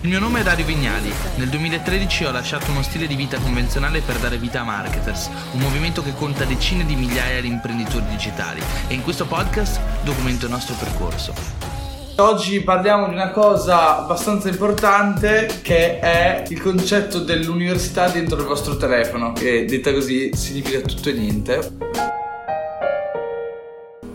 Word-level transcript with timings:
Il 0.00 0.10
mio 0.10 0.20
nome 0.20 0.40
è 0.40 0.42
Dario 0.44 0.64
Vignali. 0.64 1.12
Nel 1.38 1.48
2013 1.48 2.26
ho 2.26 2.30
lasciato 2.30 2.70
uno 2.70 2.82
stile 2.82 3.08
di 3.08 3.16
vita 3.16 3.36
convenzionale 3.40 4.00
per 4.00 4.16
dare 4.18 4.36
vita 4.36 4.60
a 4.60 4.64
Marketers, 4.64 5.28
un 5.54 5.58
movimento 5.58 6.04
che 6.04 6.14
conta 6.14 6.44
decine 6.44 6.86
di 6.86 6.94
migliaia 6.94 7.40
di 7.40 7.48
imprenditori 7.48 8.04
digitali 8.06 8.62
e 8.86 8.94
in 8.94 9.02
questo 9.02 9.26
podcast 9.26 9.80
documento 10.04 10.44
il 10.44 10.52
nostro 10.52 10.76
percorso. 10.76 11.34
Oggi 12.18 12.60
parliamo 12.60 13.08
di 13.08 13.14
una 13.14 13.30
cosa 13.30 13.98
abbastanza 13.98 14.48
importante 14.48 15.58
che 15.62 15.98
è 15.98 16.44
il 16.48 16.62
concetto 16.62 17.18
dell'università 17.18 18.08
dentro 18.08 18.38
il 18.38 18.44
vostro 18.44 18.76
telefono, 18.76 19.32
che 19.32 19.64
detta 19.64 19.92
così 19.92 20.30
significa 20.32 20.78
tutto 20.78 21.08
e 21.08 21.12
niente. 21.12 22.17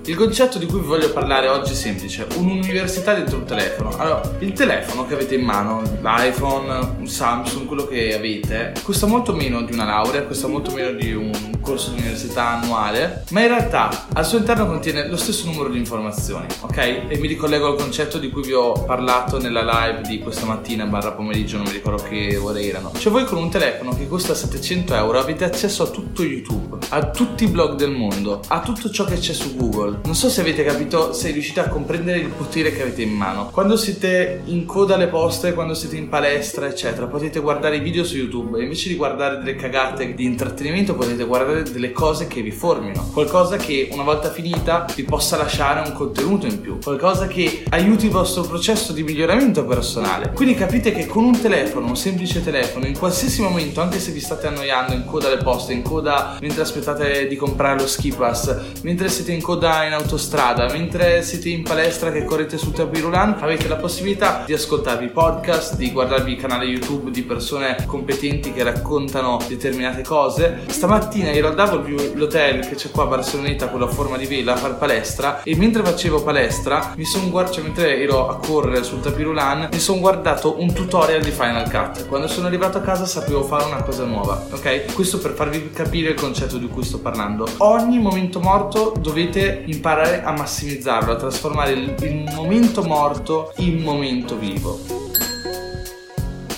Il 0.05 0.17
concetto 0.17 0.57
di 0.57 0.65
cui 0.65 0.81
vi 0.81 0.87
voglio 0.87 1.13
parlare 1.13 1.47
oggi 1.47 1.71
è 1.71 1.75
semplice, 1.75 2.27
un'università 2.35 3.13
dentro 3.13 3.37
un 3.37 3.45
telefono. 3.45 3.95
Allora, 3.95 4.35
il 4.39 4.51
telefono 4.51 5.07
che 5.07 5.13
avete 5.13 5.35
in 5.35 5.45
mano, 5.45 5.81
l'iPhone, 6.01 6.95
un 6.99 7.07
Samsung, 7.07 7.65
quello 7.65 7.87
che 7.87 8.13
avete, 8.13 8.73
costa 8.83 9.05
molto 9.05 9.33
meno 9.33 9.61
di 9.61 9.71
una 9.71 9.85
laurea, 9.85 10.25
costa 10.25 10.49
molto 10.49 10.73
meno 10.73 10.91
di 10.91 11.13
un 11.13 11.31
corso 11.63 11.89
di 11.89 12.01
università 12.01 12.49
annuale, 12.49 13.23
ma 13.31 13.41
in 13.41 13.47
realtà 13.47 14.05
al 14.13 14.25
suo 14.25 14.37
interno 14.37 14.67
contiene 14.67 15.07
lo 15.07 15.17
stesso 15.17 15.47
numero 15.47 15.69
di 15.69 15.79
informazioni, 15.79 16.45
ok? 16.61 16.77
E 17.07 17.17
mi 17.19 17.27
ricollego 17.27 17.67
al 17.67 17.75
concetto 17.75 18.19
di 18.19 18.29
cui 18.29 18.43
vi 18.43 18.53
ho 18.53 18.73
parlato 18.73 19.39
nella 19.39 19.63
live 19.63 20.01
di 20.07 20.19
questa 20.19 20.45
mattina 20.45 20.85
barra 20.85 21.13
pomeriggio, 21.13 21.57
non 21.57 21.65
mi 21.65 21.71
ricordo 21.71 22.03
che 22.03 22.37
ore 22.37 22.61
erano. 22.61 22.91
Cioè 22.95 23.11
voi 23.11 23.25
con 23.25 23.39
un 23.39 23.49
telefono 23.49 23.95
che 23.95 24.07
costa 24.07 24.35
700 24.35 24.93
euro 24.93 25.17
avete 25.17 25.43
accesso 25.43 25.81
a 25.81 25.87
tutto 25.87 26.21
YouTube, 26.21 26.77
a 26.89 27.09
tutti 27.09 27.45
i 27.45 27.47
blog 27.47 27.75
del 27.75 27.91
mondo, 27.91 28.41
a 28.47 28.61
tutto 28.61 28.91
ciò 28.91 29.05
che 29.05 29.17
c'è 29.17 29.33
su 29.33 29.55
Google 29.55 30.01
non 30.03 30.15
so 30.15 30.29
se 30.29 30.41
avete 30.41 30.63
capito, 30.63 31.13
se 31.13 31.31
riuscite 31.31 31.61
a 31.61 31.69
comprendere 31.69 32.19
il 32.19 32.29
potere 32.29 32.73
che 32.73 32.81
avete 32.81 33.01
in 33.03 33.11
mano. 33.11 33.49
Quando 33.51 33.77
siete 33.77 34.41
in 34.45 34.65
coda 34.65 34.95
alle 34.95 35.07
poste, 35.07 35.53
quando 35.53 35.73
siete 35.73 35.95
in 35.95 36.09
palestra, 36.09 36.67
eccetera, 36.67 37.07
potete 37.07 37.39
guardare 37.39 37.77
i 37.77 37.79
video 37.79 38.03
su 38.03 38.17
YouTube 38.17 38.59
e 38.59 38.63
invece 38.63 38.89
di 38.89 38.95
guardare 38.95 39.37
delle 39.37 39.55
cagate 39.55 40.13
di 40.13 40.25
intrattenimento 40.25 40.95
potete 40.95 41.23
guardare 41.23 41.52
delle 41.61 41.91
cose 41.91 42.27
che 42.27 42.41
vi 42.41 42.51
formino. 42.51 43.09
Qualcosa 43.13 43.57
che 43.57 43.89
una 43.91 44.03
volta 44.03 44.31
finita 44.31 44.85
vi 44.95 45.03
possa 45.03 45.37
lasciare 45.37 45.87
un 45.87 45.93
contenuto 45.93 46.47
in 46.47 46.59
più. 46.59 46.79
Qualcosa 46.81 47.27
che 47.27 47.63
aiuti 47.69 48.05
il 48.05 48.11
vostro 48.11 48.41
processo 48.43 48.93
di 48.93 49.03
miglioramento 49.03 49.65
personale. 49.65 50.31
Quindi 50.33 50.55
capite 50.55 50.91
che 50.91 51.05
con 51.05 51.23
un 51.23 51.39
telefono, 51.39 51.87
un 51.87 51.95
semplice 51.95 52.43
telefono, 52.43 52.85
in 52.85 52.97
qualsiasi 52.97 53.41
momento, 53.41 53.81
anche 53.81 53.99
se 53.99 54.11
vi 54.11 54.19
state 54.19 54.47
annoiando 54.47 54.93
in 54.93 55.05
coda 55.05 55.27
alle 55.27 55.43
poste, 55.43 55.73
in 55.73 55.83
coda 55.83 56.37
mentre 56.41 56.61
aspettate 56.63 57.27
di 57.27 57.35
comprare 57.35 57.79
lo 57.79 57.87
ski 57.87 58.11
pass, 58.11 58.81
mentre 58.81 59.09
siete 59.09 59.31
in 59.31 59.41
coda 59.41 59.83
in 59.85 59.93
autostrada, 59.93 60.71
mentre 60.71 61.21
siete 61.21 61.49
in 61.49 61.63
palestra 61.63 62.11
che 62.11 62.25
correte 62.25 62.57
sul 62.57 62.71
tapirulan, 62.71 63.37
avete 63.39 63.67
la 63.67 63.75
possibilità 63.75 64.43
di 64.45 64.53
ascoltarvi 64.53 65.07
podcast, 65.07 65.75
di 65.75 65.91
guardarvi 65.91 66.31
il 66.31 66.37
canale 66.39 66.65
YouTube 66.65 67.11
di 67.11 67.23
persone 67.23 67.75
competenti 67.85 68.53
che 68.53 68.63
raccontano 68.63 69.39
determinate 69.47 70.03
cose. 70.03 70.61
Stamattina 70.67 71.31
ero 71.31 71.42
al 71.47 71.55
W, 71.55 72.13
l'hotel 72.15 72.67
che 72.67 72.75
c'è 72.75 72.91
qua 72.91 73.03
a 73.03 73.07
Barceloneta, 73.07 73.69
quello 73.69 73.85
a 73.85 73.89
forma 73.89 74.17
di 74.17 74.25
vela, 74.25 74.55
fare 74.55 74.73
palestra 74.73 75.41
e 75.43 75.55
mentre 75.55 75.83
facevo 75.83 76.23
palestra, 76.23 76.93
mi 76.95 77.05
sono 77.05 77.29
guardato, 77.29 77.55
cioè 77.55 77.63
mentre 77.63 78.01
ero 78.01 78.29
a 78.29 78.37
correre 78.37 78.83
sul 78.83 79.01
tapirulan, 79.01 79.69
mi 79.71 79.79
sono 79.79 79.99
guardato 79.99 80.59
un 80.61 80.73
tutorial 80.73 81.21
di 81.21 81.31
Final 81.31 81.69
Cut. 81.69 82.07
Quando 82.07 82.27
sono 82.27 82.47
arrivato 82.47 82.77
a 82.77 82.81
casa 82.81 83.05
sapevo 83.05 83.43
fare 83.43 83.65
una 83.65 83.83
cosa 83.83 84.03
nuova, 84.05 84.45
ok? 84.51 84.93
Questo 84.93 85.19
per 85.19 85.33
farvi 85.33 85.71
capire 85.71 86.09
il 86.09 86.15
concetto 86.15 86.57
di 86.57 86.67
cui 86.67 86.83
sto 86.83 86.99
parlando. 86.99 87.47
Ogni 87.57 87.99
momento 87.99 88.39
morto 88.39 88.93
dovete 88.99 89.63
imparare 89.65 90.23
a 90.23 90.31
massimizzarlo, 90.31 91.11
a 91.11 91.15
trasformare 91.15 91.71
il, 91.71 91.95
il 92.01 92.31
momento 92.33 92.83
morto 92.83 93.51
in 93.57 93.81
momento 93.81 94.37
vivo. 94.37 95.02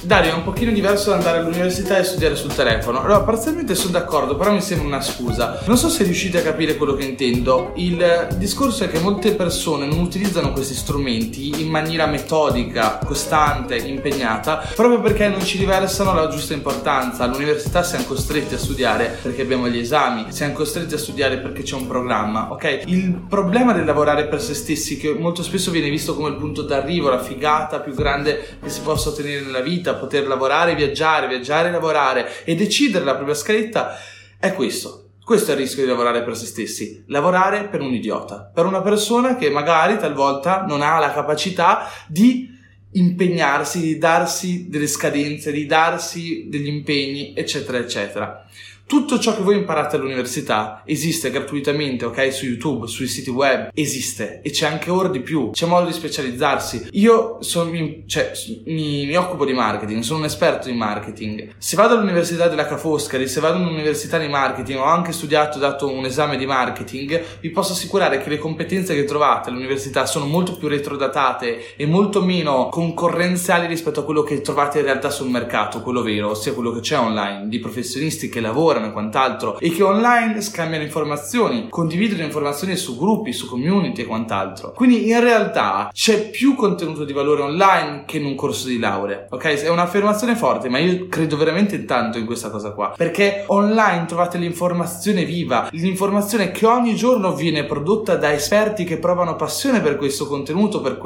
Dario, 0.06 0.34
è 0.34 0.36
un 0.36 0.44
pochino 0.44 0.72
diverso 0.72 1.10
da 1.10 1.16
andare 1.16 1.40
all'università 1.40 1.98
e 1.98 2.04
studiare 2.04 2.36
sul 2.36 2.54
telefono. 2.54 3.00
Allora, 3.00 3.22
parzialmente 3.22 3.74
sono 3.74 3.94
d'accordo, 3.94 4.36
però 4.36 4.52
mi 4.52 4.62
sembra 4.62 4.86
una 4.86 5.02
scusa. 5.02 5.62
Non 5.66 5.78
so 5.78 5.90
se 5.90 6.04
riuscite 6.04 6.38
a 6.38 6.42
capire 6.44 6.76
quello 6.76 6.94
che 6.94 7.06
intendo. 7.06 7.72
Il 7.78 8.28
discorso 8.38 8.84
è 8.84 8.90
che 8.92 9.00
molte 9.00 9.34
persone 9.34 9.88
non 9.88 9.98
utilizzano 9.98 10.52
questi 10.52 10.76
strumenti 10.76 11.60
in 11.60 11.70
maniera 11.70 12.06
metodica, 12.06 13.00
costante, 13.04 13.78
impegnata, 13.78 14.64
proprio 14.76 15.02
perché 15.02 15.28
non 15.28 15.44
ci 15.44 15.58
riversano 15.58 16.14
la 16.14 16.28
giusta 16.28 16.54
importanza. 16.54 17.24
All'università 17.24 17.82
siamo 17.82 18.06
costretti 18.06 18.54
a 18.54 18.60
studiare 18.60 19.18
perché 19.24 19.42
abbiamo 19.42 19.68
gli 19.68 19.80
esami, 19.80 20.28
siamo 20.30 20.54
costretti 20.54 20.94
a 20.94 21.00
studiare 21.00 21.40
perché 21.40 21.64
c'è 21.64 21.74
un 21.74 21.88
programma, 21.88 22.52
ok? 22.52 22.84
Il 22.86 23.12
problema 23.28 23.74
del 23.74 23.86
lavorare 23.86 24.28
per 24.28 24.40
se 24.40 24.54
stessi, 24.54 24.98
che 24.98 25.16
molto 25.16 25.42
spesso 25.42 25.72
viene 25.72 25.90
visto 25.90 26.14
come 26.14 26.30
il 26.30 26.36
punto 26.36 26.62
d'arrivo, 26.62 27.10
la 27.10 27.24
figata 27.24 27.80
più 27.80 27.96
grande 27.96 28.60
che 28.62 28.70
si 28.70 28.82
possa 28.82 29.10
ottenere 29.10 29.42
nella 29.42 29.62
vita, 29.62 29.94
poter 29.96 30.28
lavorare, 30.28 30.76
viaggiare, 30.76 31.28
viaggiare, 31.28 31.72
lavorare 31.72 32.44
e 32.44 32.56
decidere 32.56 33.06
la 33.06 33.16
propria 33.16 33.36
scaletta 33.36 33.98
è 34.40 34.54
questo. 34.54 35.02
Questo 35.24 35.50
è 35.50 35.54
il 35.56 35.62
rischio 35.62 35.82
di 35.84 35.90
lavorare 35.90 36.24
per 36.24 36.38
se 36.38 36.46
stessi, 36.46 37.04
lavorare 37.08 37.68
per 37.68 37.82
un 37.82 37.92
idiota, 37.94 38.52
per 38.54 38.66
una 38.66 38.82
persona 38.82 39.36
che 39.36 39.50
magari 39.50 39.98
talvolta 39.98 40.66
non 40.68 40.84
ha 40.84 41.00
la 41.00 41.12
capacità 41.12 41.90
di 42.08 42.48
impegnarsi, 42.92 43.80
di 43.80 43.98
darsi 43.98 44.70
delle 44.70 44.86
scadenze, 44.86 45.52
di 45.52 45.66
darsi 45.66 46.46
degli 46.48 46.68
impegni, 46.68 47.34
eccetera, 47.36 47.80
eccetera. 47.80 48.46
Tutto 48.88 49.18
ciò 49.18 49.36
che 49.36 49.42
voi 49.42 49.58
imparate 49.58 49.96
all'università 49.96 50.84
esiste 50.86 51.32
gratuitamente, 51.32 52.06
ok? 52.06 52.32
Su 52.32 52.46
YouTube, 52.46 52.86
sui 52.86 53.08
siti 53.08 53.32
web, 53.32 53.72
esiste 53.74 54.42
e 54.44 54.52
c'è 54.52 54.68
anche 54.68 54.92
ora 54.92 55.08
di 55.08 55.22
più, 55.22 55.50
c'è 55.50 55.66
modo 55.66 55.88
di 55.88 55.92
specializzarsi. 55.92 56.90
Io 56.92 57.38
sono, 57.40 57.72
cioè, 58.06 58.32
mi, 58.66 59.08
mi, 59.08 59.16
occupo 59.16 59.44
di 59.44 59.54
marketing, 59.54 60.04
sono 60.04 60.20
un 60.20 60.26
esperto 60.26 60.68
di 60.70 60.76
marketing. 60.76 61.56
Se 61.58 61.76
vado 61.76 61.96
all'università 61.96 62.48
della 62.48 62.68
Ca' 62.68 62.78
se 62.78 63.40
vado 63.40 63.58
all'università 63.58 64.20
di 64.20 64.28
marketing, 64.28 64.78
ho 64.78 64.84
anche 64.84 65.14
studiato, 65.14 65.58
dato 65.58 65.92
un 65.92 66.06
esame 66.06 66.38
di 66.38 66.46
marketing, 66.46 67.40
vi 67.40 67.50
posso 67.50 67.74
assicurare 67.74 68.22
che 68.22 68.30
le 68.30 68.38
competenze 68.38 68.94
che 68.94 69.06
trovate 69.06 69.50
all'università 69.50 70.06
sono 70.06 70.28
molto 70.28 70.58
più 70.58 70.68
retrodatate 70.68 71.76
e 71.76 71.88
molto 71.88 72.22
meno 72.22 72.70
concorrenziali 72.70 73.66
rispetto 73.66 74.02
a 74.02 74.04
quello 74.04 74.22
che 74.22 74.42
trovate 74.42 74.78
in 74.78 74.86
realtà 74.86 75.10
sul 75.10 75.32
mercato, 75.32 75.82
quello 75.82 76.04
vero, 76.04 76.30
ossia 76.30 76.54
quello 76.54 76.72
che 76.72 76.82
c'è 76.82 77.00
online, 77.00 77.48
di 77.48 77.58
professionisti 77.58 78.30
che 78.30 78.42
lavorano 78.42 78.74
lavorano 78.76 78.88
e 78.88 78.92
quant'altro 78.92 79.60
e 79.60 79.70
che 79.72 79.84
online 79.84 80.42
scambiano 80.42 80.84
informazioni, 80.84 81.68
condividono 81.70 82.24
informazioni 82.24 82.76
su 82.76 82.98
gruppi, 82.98 83.34
su 83.34 83.48
community 83.48 84.02
e 84.02 84.06
quant'altro. 84.06 84.72
Quindi 84.72 85.10
in 85.10 85.20
realtà 85.20 85.90
c'è 85.94 86.30
più 86.30 86.56
contenuto 86.56 87.04
di 87.04 87.14
valore 87.14 87.42
online 87.42 88.04
che 88.06 88.18
in 88.18 88.26
un 88.26 88.36
corso 88.36 88.68
di 88.68 88.78
laurea, 88.78 89.26
ok? 89.30 89.44
È 89.64 89.70
un'affermazione 89.70 90.36
forte, 90.36 90.70
ma 90.70 90.78
io 90.78 91.08
credo 91.08 91.38
veramente 91.38 91.86
tanto 91.86 92.18
in 92.18 92.26
questa 92.26 92.50
cosa 92.50 92.72
qua, 92.72 92.94
perché 92.96 93.46
online 93.48 94.06
trovate 94.06 94.38
l'informazione 94.38 95.26
viva, 95.26 95.70
l'informazione 95.72 96.52
che 96.52 96.66
ogni 96.66 96.96
giorno 96.96 97.34
viene 97.34 97.64
prodotta 97.66 98.16
da 98.16 98.34
esperti 98.34 98.84
che 98.84 98.98
provano 98.98 99.36
passione 99.36 99.82
per 99.82 99.98
questo 99.98 100.28
contenuto, 100.28 100.82
per, 100.82 100.98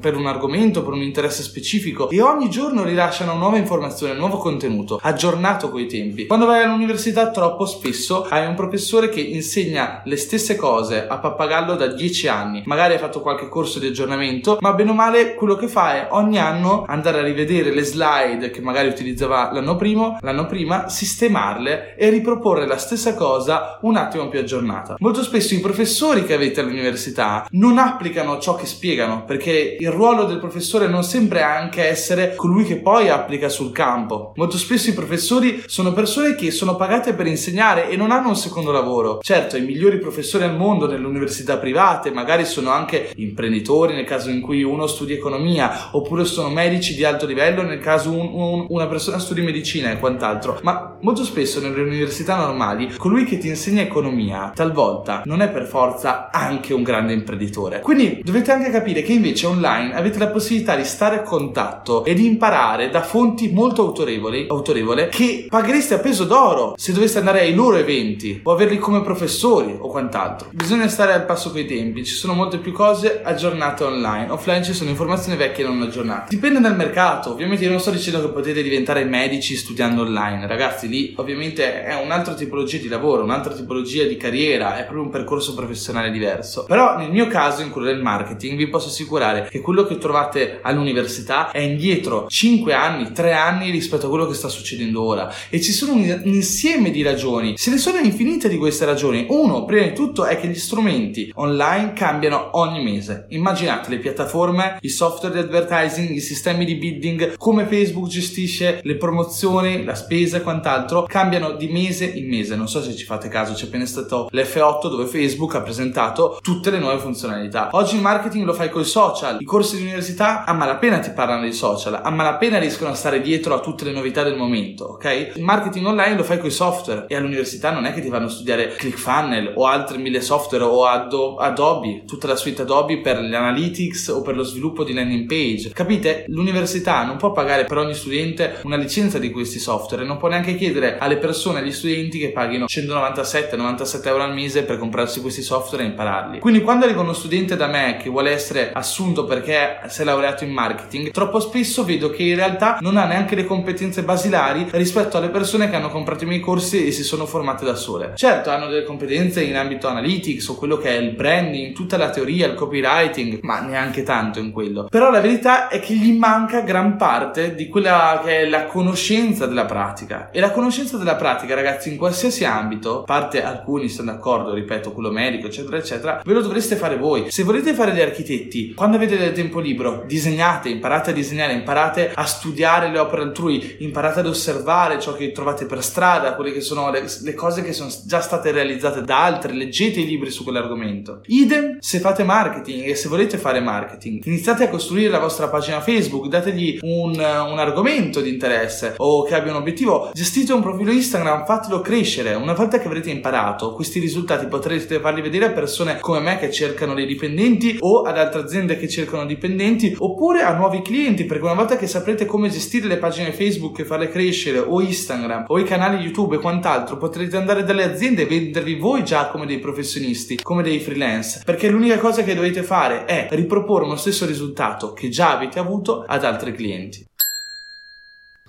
per 0.00 0.16
un 0.16 0.26
argomento, 0.26 0.82
per 0.82 0.92
un 0.92 1.02
interesse 1.02 1.42
specifico 1.42 2.10
e 2.10 2.20
ogni 2.20 2.50
giorno 2.50 2.84
rilasciano 2.84 3.34
nuova 3.34 3.56
informazione, 3.56 4.14
nuovo 4.14 4.36
contenuto, 4.38 4.98
aggiornato 5.02 5.70
coi 5.70 5.86
tempi. 5.86 6.26
Quando 6.26 6.46
vai 6.46 6.62
all'università 6.62 7.13
all'università 7.14 7.30
troppo 7.30 7.64
spesso 7.64 8.26
hai 8.28 8.46
un 8.46 8.54
professore 8.54 9.08
che 9.08 9.20
insegna 9.20 10.02
le 10.04 10.16
stesse 10.16 10.56
cose 10.56 11.06
a 11.06 11.18
pappagallo 11.18 11.76
da 11.76 11.86
10 11.86 12.28
anni. 12.28 12.62
Magari 12.66 12.94
hai 12.94 12.98
fatto 12.98 13.20
qualche 13.20 13.48
corso 13.48 13.78
di 13.78 13.86
aggiornamento, 13.86 14.58
ma 14.60 14.72
bene 14.72 14.90
o 14.90 14.94
male 14.94 15.34
quello 15.34 15.54
che 15.54 15.68
fa 15.68 15.94
è 15.94 16.08
ogni 16.10 16.38
anno 16.38 16.84
andare 16.86 17.20
a 17.20 17.22
rivedere 17.22 17.72
le 17.72 17.84
slide 17.84 18.50
che 18.50 18.60
magari 18.60 18.88
utilizzava 18.88 19.52
l'anno 19.52 19.76
prima, 19.76 20.18
l'anno 20.20 20.46
prima, 20.46 20.88
sistemarle 20.88 21.94
e 21.96 22.08
riproporre 22.10 22.66
la 22.66 22.78
stessa 22.78 23.14
cosa 23.14 23.78
un 23.82 23.96
attimo 23.96 24.28
più 24.28 24.40
aggiornata. 24.40 24.96
Molto 24.98 25.22
spesso 25.22 25.54
i 25.54 25.60
professori 25.60 26.24
che 26.24 26.34
avete 26.34 26.60
all'università 26.60 27.46
non 27.50 27.78
applicano 27.78 28.40
ciò 28.40 28.56
che 28.56 28.66
spiegano, 28.66 29.24
perché 29.24 29.76
il 29.78 29.90
ruolo 29.90 30.24
del 30.24 30.38
professore 30.40 30.88
non 30.88 31.04
sempre 31.04 31.40
è 31.40 31.42
anche 31.42 31.86
essere 31.86 32.34
colui 32.34 32.64
che 32.64 32.76
poi 32.76 33.08
applica 33.08 33.48
sul 33.48 33.72
campo. 33.72 34.32
Molto 34.36 34.58
spesso 34.58 34.90
i 34.90 34.94
professori 34.94 35.62
sono 35.66 35.92
persone 35.92 36.34
che 36.34 36.50
sono 36.50 36.76
pagate 36.76 37.03
pagate 37.04 37.12
per 37.12 37.26
insegnare 37.26 37.90
e 37.90 37.96
non 37.96 38.10
hanno 38.10 38.28
un 38.28 38.36
secondo 38.36 38.72
lavoro. 38.72 39.18
Certo, 39.20 39.56
i 39.58 39.60
migliori 39.60 39.98
professori 39.98 40.44
al 40.44 40.56
mondo 40.56 40.86
nelle 40.86 41.06
università 41.06 41.58
private 41.58 42.10
magari 42.10 42.46
sono 42.46 42.70
anche 42.70 43.12
imprenditori 43.16 43.94
nel 43.94 44.06
caso 44.06 44.30
in 44.30 44.40
cui 44.40 44.62
uno 44.62 44.86
studia 44.86 45.14
economia, 45.14 45.90
oppure 45.92 46.24
sono 46.24 46.48
medici 46.48 46.94
di 46.94 47.04
alto 47.04 47.26
livello 47.26 47.62
nel 47.62 47.80
caso 47.80 48.10
un, 48.10 48.30
un, 48.32 48.66
una 48.70 48.86
persona 48.86 49.18
studi 49.18 49.42
medicina 49.42 49.90
e 49.90 49.98
quant'altro. 49.98 50.58
Ma 50.62 50.96
molto 51.00 51.24
spesso 51.24 51.60
nelle 51.60 51.82
università 51.82 52.36
normali 52.36 52.94
colui 52.96 53.24
che 53.24 53.38
ti 53.38 53.48
insegna 53.48 53.82
economia 53.82 54.52
talvolta 54.54 55.22
non 55.26 55.42
è 55.42 55.50
per 55.50 55.66
forza 55.66 56.30
anche 56.30 56.72
un 56.72 56.82
grande 56.82 57.12
imprenditore. 57.12 57.80
Quindi 57.80 58.20
dovete 58.22 58.52
anche 58.52 58.70
capire 58.70 59.02
che 59.02 59.12
invece 59.12 59.46
online 59.46 59.94
avete 59.94 60.18
la 60.18 60.28
possibilità 60.28 60.74
di 60.76 60.84
stare 60.84 61.16
a 61.16 61.22
contatto 61.22 62.04
e 62.04 62.14
di 62.14 62.24
imparare 62.26 62.88
da 62.88 63.02
fonti 63.02 63.50
molto 63.52 63.82
autorevoli, 63.82 64.46
autorevole 64.48 65.08
che 65.08 65.46
paghereste 65.48 65.94
a 65.94 65.98
peso 65.98 66.24
d'oro 66.24 66.74
se 66.76 66.92
dovreste 66.94 67.18
andare 67.18 67.40
ai 67.40 67.54
loro 67.54 67.76
eventi 67.76 68.40
o 68.42 68.52
averli 68.52 68.78
come 68.78 69.02
professori 69.02 69.76
o 69.78 69.88
quant'altro. 69.88 70.48
Bisogna 70.52 70.88
stare 70.88 71.12
al 71.12 71.24
passo 71.24 71.50
coi 71.50 71.66
tempi, 71.66 72.04
ci 72.04 72.14
sono 72.14 72.32
molte 72.32 72.58
più 72.58 72.72
cose 72.72 73.20
aggiornate 73.22 73.84
online, 73.84 74.30
offline 74.30 74.62
ci 74.64 74.72
sono 74.72 74.90
informazioni 74.90 75.36
vecchie 75.36 75.64
non 75.64 75.82
aggiornate. 75.82 76.26
Dipende 76.30 76.60
dal 76.60 76.76
mercato, 76.76 77.30
ovviamente 77.32 77.64
io 77.64 77.70
non 77.70 77.80
sto 77.80 77.90
dicendo 77.90 78.20
che 78.20 78.32
potete 78.32 78.62
diventare 78.62 79.04
medici 79.04 79.56
studiando 79.56 80.02
online, 80.02 80.46
ragazzi 80.46 80.88
lì 80.88 81.14
ovviamente 81.16 81.82
è 81.82 82.00
un'altra 82.00 82.34
tipologia 82.34 82.78
di 82.78 82.88
lavoro, 82.88 83.22
un'altra 83.22 83.52
tipologia 83.52 84.04
di 84.04 84.16
carriera, 84.16 84.76
è 84.76 84.82
proprio 84.82 85.02
un 85.02 85.10
percorso 85.10 85.54
professionale 85.54 86.10
diverso. 86.10 86.64
Però 86.64 86.96
nel 86.96 87.10
mio 87.10 87.26
caso, 87.26 87.62
in 87.62 87.70
quello 87.70 87.86
del 87.88 88.00
marketing, 88.00 88.56
vi 88.56 88.68
posso 88.68 88.88
assicurare 88.88 89.48
che 89.50 89.60
quello 89.60 89.84
che 89.84 89.98
trovate 89.98 90.60
all'università 90.62 91.50
è 91.50 91.58
indietro 91.58 92.26
5 92.28 92.72
anni, 92.72 93.12
3 93.12 93.32
anni 93.32 93.70
rispetto 93.70 94.06
a 94.06 94.08
quello 94.08 94.26
che 94.26 94.34
sta 94.34 94.48
succedendo 94.48 95.02
ora 95.02 95.32
e 95.48 95.60
ci 95.60 95.72
sono 95.72 95.92
un 95.92 96.20
insieme 96.24 96.83
di 96.90 97.02
ragioni, 97.02 97.56
se 97.56 97.70
ne 97.70 97.78
sono 97.78 97.98
infinite 97.98 98.48
di 98.48 98.56
queste 98.56 98.84
ragioni. 98.84 99.26
Uno, 99.28 99.64
prima 99.64 99.86
di 99.86 99.92
tutto, 99.92 100.24
è 100.24 100.38
che 100.38 100.48
gli 100.48 100.54
strumenti 100.54 101.30
online 101.36 101.92
cambiano 101.92 102.50
ogni 102.52 102.82
mese. 102.82 103.26
Immaginate 103.30 103.90
le 103.90 103.98
piattaforme, 103.98 104.78
i 104.80 104.88
software 104.88 105.34
di 105.34 105.40
advertising, 105.40 106.10
i 106.10 106.20
sistemi 106.20 106.64
di 106.64 106.76
bidding, 106.76 107.36
come 107.36 107.66
Facebook 107.66 108.08
gestisce 108.08 108.80
le 108.82 108.96
promozioni, 108.96 109.84
la 109.84 109.94
spesa 109.94 110.38
e 110.38 110.42
quant'altro, 110.42 111.04
cambiano 111.08 111.52
di 111.52 111.68
mese 111.68 112.04
in 112.04 112.28
mese. 112.28 112.56
Non 112.56 112.68
so 112.68 112.82
se 112.82 112.94
ci 112.94 113.04
fate 113.04 113.28
caso, 113.28 113.54
c'è 113.54 113.66
appena 113.66 113.86
stato 113.86 114.28
l'F8 114.32 114.88
dove 114.88 115.06
Facebook 115.06 115.54
ha 115.54 115.62
presentato 115.62 116.38
tutte 116.40 116.70
le 116.70 116.78
nuove 116.78 116.98
funzionalità. 116.98 117.68
Oggi 117.72 117.96
il 117.96 118.02
marketing 118.02 118.44
lo 118.44 118.52
fai 118.52 118.70
con 118.70 118.82
i 118.82 118.86
social, 118.86 119.40
i 119.40 119.44
corsi 119.44 119.76
di 119.76 119.82
università 119.82 120.44
a 120.44 120.52
malapena 120.52 120.98
ti 120.98 121.10
parlano 121.10 121.42
dei 121.42 121.52
social, 121.52 122.00
a 122.02 122.10
malapena 122.10 122.58
riescono 122.58 122.90
a 122.90 122.94
stare 122.94 123.20
dietro 123.20 123.54
a 123.54 123.60
tutte 123.60 123.84
le 123.84 123.92
novità 123.92 124.22
del 124.22 124.36
momento, 124.36 124.84
ok? 124.84 125.32
Il 125.36 125.42
marketing 125.42 125.86
online 125.86 126.16
lo 126.16 126.24
fai 126.24 126.38
con 126.38 126.48
i 126.48 126.52
software 126.74 127.04
e 127.08 127.16
all'università 127.16 127.70
non 127.70 127.84
è 127.84 127.92
che 127.92 128.00
ti 128.00 128.08
vanno 128.08 128.26
a 128.26 128.30
studiare 128.30 128.74
ClickFunnels 128.74 129.52
o 129.54 129.66
altri 129.66 129.98
mille 129.98 130.20
software 130.20 130.64
o 130.64 130.86
Adobe, 130.86 132.04
tutta 132.06 132.26
la 132.26 132.36
suite 132.36 132.62
Adobe 132.62 133.00
per 133.00 133.20
gli 133.20 133.34
analytics 133.34 134.08
o 134.08 134.22
per 134.22 134.34
lo 134.34 134.42
sviluppo 134.42 134.84
di 134.84 134.92
landing 134.92 135.26
page. 135.26 135.70
Capite? 135.70 136.24
L'università 136.28 137.04
non 137.04 137.16
può 137.16 137.32
pagare 137.32 137.64
per 137.64 137.78
ogni 137.78 137.94
studente 137.94 138.60
una 138.64 138.76
licenza 138.76 139.18
di 139.18 139.30
questi 139.30 139.58
software 139.58 140.02
e 140.02 140.06
non 140.06 140.16
può 140.16 140.28
neanche 140.28 140.56
chiedere 140.56 140.98
alle 140.98 141.16
persone, 141.18 141.60
agli 141.60 141.72
studenti 141.72 142.18
che 142.18 142.32
paghino 142.32 142.66
197-97 142.66 144.06
euro 144.06 144.22
al 144.22 144.34
mese 144.34 144.64
per 144.64 144.78
comprarsi 144.78 145.20
questi 145.20 145.42
software 145.42 145.84
e 145.84 145.86
impararli. 145.86 146.38
Quindi 146.40 146.62
quando 146.62 146.84
arriva 146.84 147.02
uno 147.02 147.12
studente 147.12 147.56
da 147.56 147.66
me 147.66 147.98
che 148.00 148.08
vuole 148.08 148.30
essere 148.30 148.72
assunto 148.72 149.24
perché 149.24 149.80
si 149.88 150.02
è 150.02 150.04
laureato 150.04 150.44
in 150.44 150.50
marketing, 150.50 151.10
troppo 151.10 151.40
spesso 151.40 151.84
vedo 151.84 152.10
che 152.10 152.22
in 152.22 152.36
realtà 152.36 152.78
non 152.80 152.96
ha 152.96 153.06
neanche 153.06 153.34
le 153.34 153.44
competenze 153.44 154.02
basilari 154.02 154.66
rispetto 154.70 155.16
alle 155.16 155.28
persone 155.28 155.68
che 155.68 155.76
hanno 155.76 155.90
comprato 155.90 156.24
i 156.24 156.26
miei 156.26 156.40
corsi 156.40 156.53
e 156.60 156.92
si 156.92 157.02
sono 157.02 157.26
formate 157.26 157.64
da 157.64 157.74
sole. 157.74 158.12
Certo, 158.14 158.50
hanno 158.50 158.68
delle 158.68 158.84
competenze 158.84 159.42
in 159.42 159.56
ambito 159.56 159.88
analytics 159.88 160.48
o 160.48 160.54
quello 160.56 160.76
che 160.76 160.90
è 160.90 160.98
il 161.00 161.14
branding, 161.14 161.74
tutta 161.74 161.96
la 161.96 162.10
teoria, 162.10 162.46
il 162.46 162.54
copywriting, 162.54 163.40
ma 163.42 163.60
neanche 163.60 164.02
tanto 164.02 164.38
in 164.38 164.52
quello. 164.52 164.86
Però 164.88 165.10
la 165.10 165.20
verità 165.20 165.68
è 165.68 165.80
che 165.80 165.94
gli 165.94 166.12
manca 166.12 166.60
gran 166.60 166.96
parte 166.96 167.54
di 167.54 167.68
quella 167.68 168.20
che 168.24 168.40
è 168.40 168.48
la 168.48 168.64
conoscenza 168.66 169.46
della 169.46 169.64
pratica. 169.64 170.30
E 170.30 170.40
la 170.40 170.50
conoscenza 170.50 170.96
della 170.96 171.16
pratica, 171.16 171.54
ragazzi, 171.54 171.90
in 171.90 171.96
qualsiasi 171.96 172.44
ambito, 172.44 173.00
a 173.00 173.04
parte 173.04 173.42
alcuni 173.42 173.88
sono 173.88 174.12
d'accordo, 174.12 174.52
ripeto, 174.52 174.92
quello 174.92 175.10
medico, 175.10 175.46
eccetera, 175.46 175.76
eccetera, 175.76 176.22
ve 176.24 176.32
lo 176.32 176.40
dovreste 176.40 176.76
fare 176.76 176.96
voi. 176.96 177.30
Se 177.30 177.42
volete 177.42 177.74
fare 177.74 177.92
gli 177.92 178.00
architetti, 178.00 178.74
quando 178.74 178.96
avete 178.96 179.16
del 179.16 179.32
tempo 179.32 179.60
libero, 179.60 180.04
disegnate, 180.06 180.68
imparate 180.68 181.10
a 181.10 181.14
disegnare, 181.14 181.52
imparate 181.52 182.12
a 182.14 182.24
studiare 182.24 182.90
le 182.90 182.98
opere 182.98 183.22
altrui, 183.22 183.76
imparate 183.80 184.20
ad 184.20 184.26
osservare 184.26 185.00
ciò 185.00 185.12
che 185.14 185.32
trovate 185.32 185.66
per 185.66 185.82
strada, 185.82 186.34
quelle 186.44 186.52
che 186.52 186.60
sono 186.60 186.90
le, 186.90 187.04
le 187.22 187.34
cose 187.34 187.62
che 187.62 187.72
sono 187.72 187.90
già 188.04 188.20
state 188.20 188.52
realizzate 188.52 189.02
da 189.02 189.24
altri, 189.24 189.56
leggete 189.56 190.00
i 190.00 190.06
libri 190.06 190.30
su 190.30 190.42
quell'argomento. 190.42 191.22
Idem 191.26 191.78
se 191.80 192.00
fate 192.00 192.22
marketing 192.22 192.86
e 192.86 192.94
se 192.94 193.08
volete 193.08 193.38
fare 193.38 193.60
marketing, 193.60 194.22
iniziate 194.26 194.64
a 194.64 194.68
costruire 194.68 195.08
la 195.08 195.18
vostra 195.18 195.48
pagina 195.48 195.80
Facebook, 195.80 196.28
dategli 196.28 196.78
un, 196.82 197.12
un 197.12 197.58
argomento 197.58 198.20
di 198.20 198.28
interesse 198.28 198.94
o 198.98 199.22
che 199.24 199.34
abbia 199.34 199.52
un 199.52 199.58
obiettivo, 199.58 200.10
gestite 200.12 200.52
un 200.52 200.60
profilo 200.60 200.92
Instagram, 200.92 201.46
fatelo 201.46 201.80
crescere. 201.80 202.34
Una 202.34 202.52
volta 202.52 202.78
che 202.78 202.86
avrete 202.86 203.10
imparato 203.10 203.72
questi 203.72 203.98
risultati 203.98 204.46
potrete 204.46 205.00
farli 205.00 205.22
vedere 205.22 205.46
a 205.46 205.50
persone 205.50 205.98
come 206.00 206.20
me 206.20 206.38
che 206.38 206.50
cercano 206.50 206.94
dei 206.94 207.06
dipendenti 207.06 207.76
o 207.80 208.02
ad 208.02 208.18
altre 208.18 208.42
aziende 208.42 208.76
che 208.76 208.88
cercano 208.88 209.24
dipendenti 209.24 209.94
oppure 209.98 210.42
a 210.42 210.54
nuovi 210.54 210.82
clienti 210.82 211.24
perché 211.24 211.44
una 211.44 211.54
volta 211.54 211.76
che 211.76 211.86
saprete 211.86 212.26
come 212.26 212.50
gestire 212.50 212.86
le 212.86 212.98
pagine 212.98 213.32
Facebook 213.32 213.78
e 213.78 213.84
farle 213.84 214.08
crescere 214.08 214.58
o 214.58 214.80
Instagram 214.80 215.44
o 215.46 215.58
i 215.58 215.64
canali 215.64 216.02
YouTube 216.02 216.33
e 216.34 216.38
quant'altro 216.38 216.96
potrete 216.96 217.36
andare 217.36 217.64
dalle 217.64 217.84
aziende 217.84 218.22
e 218.22 218.26
vendervi 218.26 218.74
voi 218.76 219.04
già 219.04 219.28
come 219.28 219.46
dei 219.46 219.58
professionisti, 219.58 220.40
come 220.42 220.62
dei 220.62 220.80
freelance 220.80 221.42
perché 221.44 221.68
l'unica 221.68 221.98
cosa 221.98 222.22
che 222.22 222.34
dovete 222.34 222.62
fare 222.62 223.04
è 223.04 223.28
riproporre 223.30 223.84
uno 223.84 223.96
stesso 223.96 224.26
risultato 224.26 224.92
che 224.92 225.08
già 225.08 225.36
avete 225.36 225.58
avuto 225.58 226.04
ad 226.06 226.24
altri 226.24 226.52
clienti. 226.52 227.04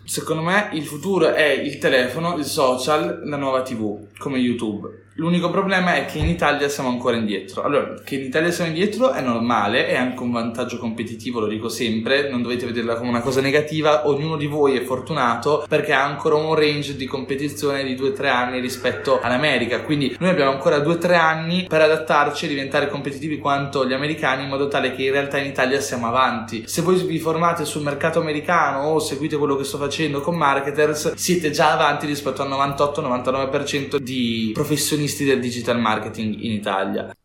Secondo 0.06 0.44
me 0.44 0.70
il 0.74 0.86
futuro 0.86 1.34
è 1.34 1.50
il 1.50 1.80
telefono, 1.80 2.38
il 2.38 2.46
social, 2.46 3.22
la 3.26 3.38
nuova 3.38 3.64
TV, 3.64 4.08
come 4.20 4.38
YouTube. 4.38 5.06
L'unico 5.18 5.50
problema 5.50 5.96
è 5.96 6.06
che 6.08 6.18
in 6.18 6.28
Italia 6.28 6.68
siamo 6.68 6.90
ancora 6.90 7.16
indietro. 7.16 7.62
Allora, 7.62 7.94
che 8.04 8.16
in 8.16 8.26
Italia 8.26 8.52
siamo 8.52 8.70
indietro 8.70 9.14
è 9.14 9.22
normale, 9.22 9.88
è 9.88 9.96
anche 9.96 10.22
un 10.22 10.32
vantaggio 10.32 10.78
competitivo, 10.78 11.40
lo 11.40 11.48
dico 11.48 11.70
sempre, 11.70 12.30
non 12.30 12.42
dovete 12.42 12.66
vederla 12.66 12.96
come 12.96 13.12
una 13.12 13.22
cosa 13.22 13.40
negativa, 13.40 14.10
ognuno 14.10 14.36
di 14.36 14.46
voi 14.46 14.76
è 14.76 14.84
fortunato 14.84 15.66
perché 15.70 15.94
ha 15.94 16.04
ancora 16.04 16.36
un 16.36 16.54
range 16.54 16.98
di 16.98 17.06
competizione 17.06 17.86
di 17.86 17.96
2-3 17.96 18.28
anni 18.28 18.60
rispetto 18.60 19.22
all'America, 19.22 19.84
quindi 19.84 20.14
noi 20.20 20.32
abbiamo 20.32 20.52
ancora 20.52 20.80
2-3 20.80 21.14
anni 21.14 21.66
per 21.66 21.80
adattarci 21.80 22.44
e 22.44 22.50
diventare 22.50 22.90
competitivi 22.90 23.38
quanto 23.38 23.88
gli 23.88 23.94
americani 23.94 24.44
in 24.44 24.50
modo 24.50 24.68
tale 24.68 24.94
che 24.94 25.04
in 25.04 25.12
realtà 25.14 25.38
in 25.38 25.46
Italia 25.46 25.80
siamo 25.80 26.08
avanti. 26.08 26.64
Se 26.68 26.82
voi 26.82 26.98
vi 26.98 27.20
formate 27.20 27.64
sul 27.64 27.84
mercato 27.84 28.20
americano 28.20 28.90
o 28.90 29.00
seguite 29.00 29.38
quello 29.38 29.56
che 29.56 29.64
sto 29.64 29.78
facendo 29.78 30.20
con 30.20 30.36
marketers, 30.36 31.14
siete 31.14 31.52
già 31.52 31.72
avanti 31.72 32.06
rispetto 32.06 32.42
al 32.42 32.50
98-99% 32.50 33.96
di 33.96 34.52
professionisti 34.54 35.04
professionisti 35.06 35.26
del 35.26 35.40
digital 35.40 35.80
marketing 35.80 36.42
in 36.42 36.52
Italia. 36.52 37.16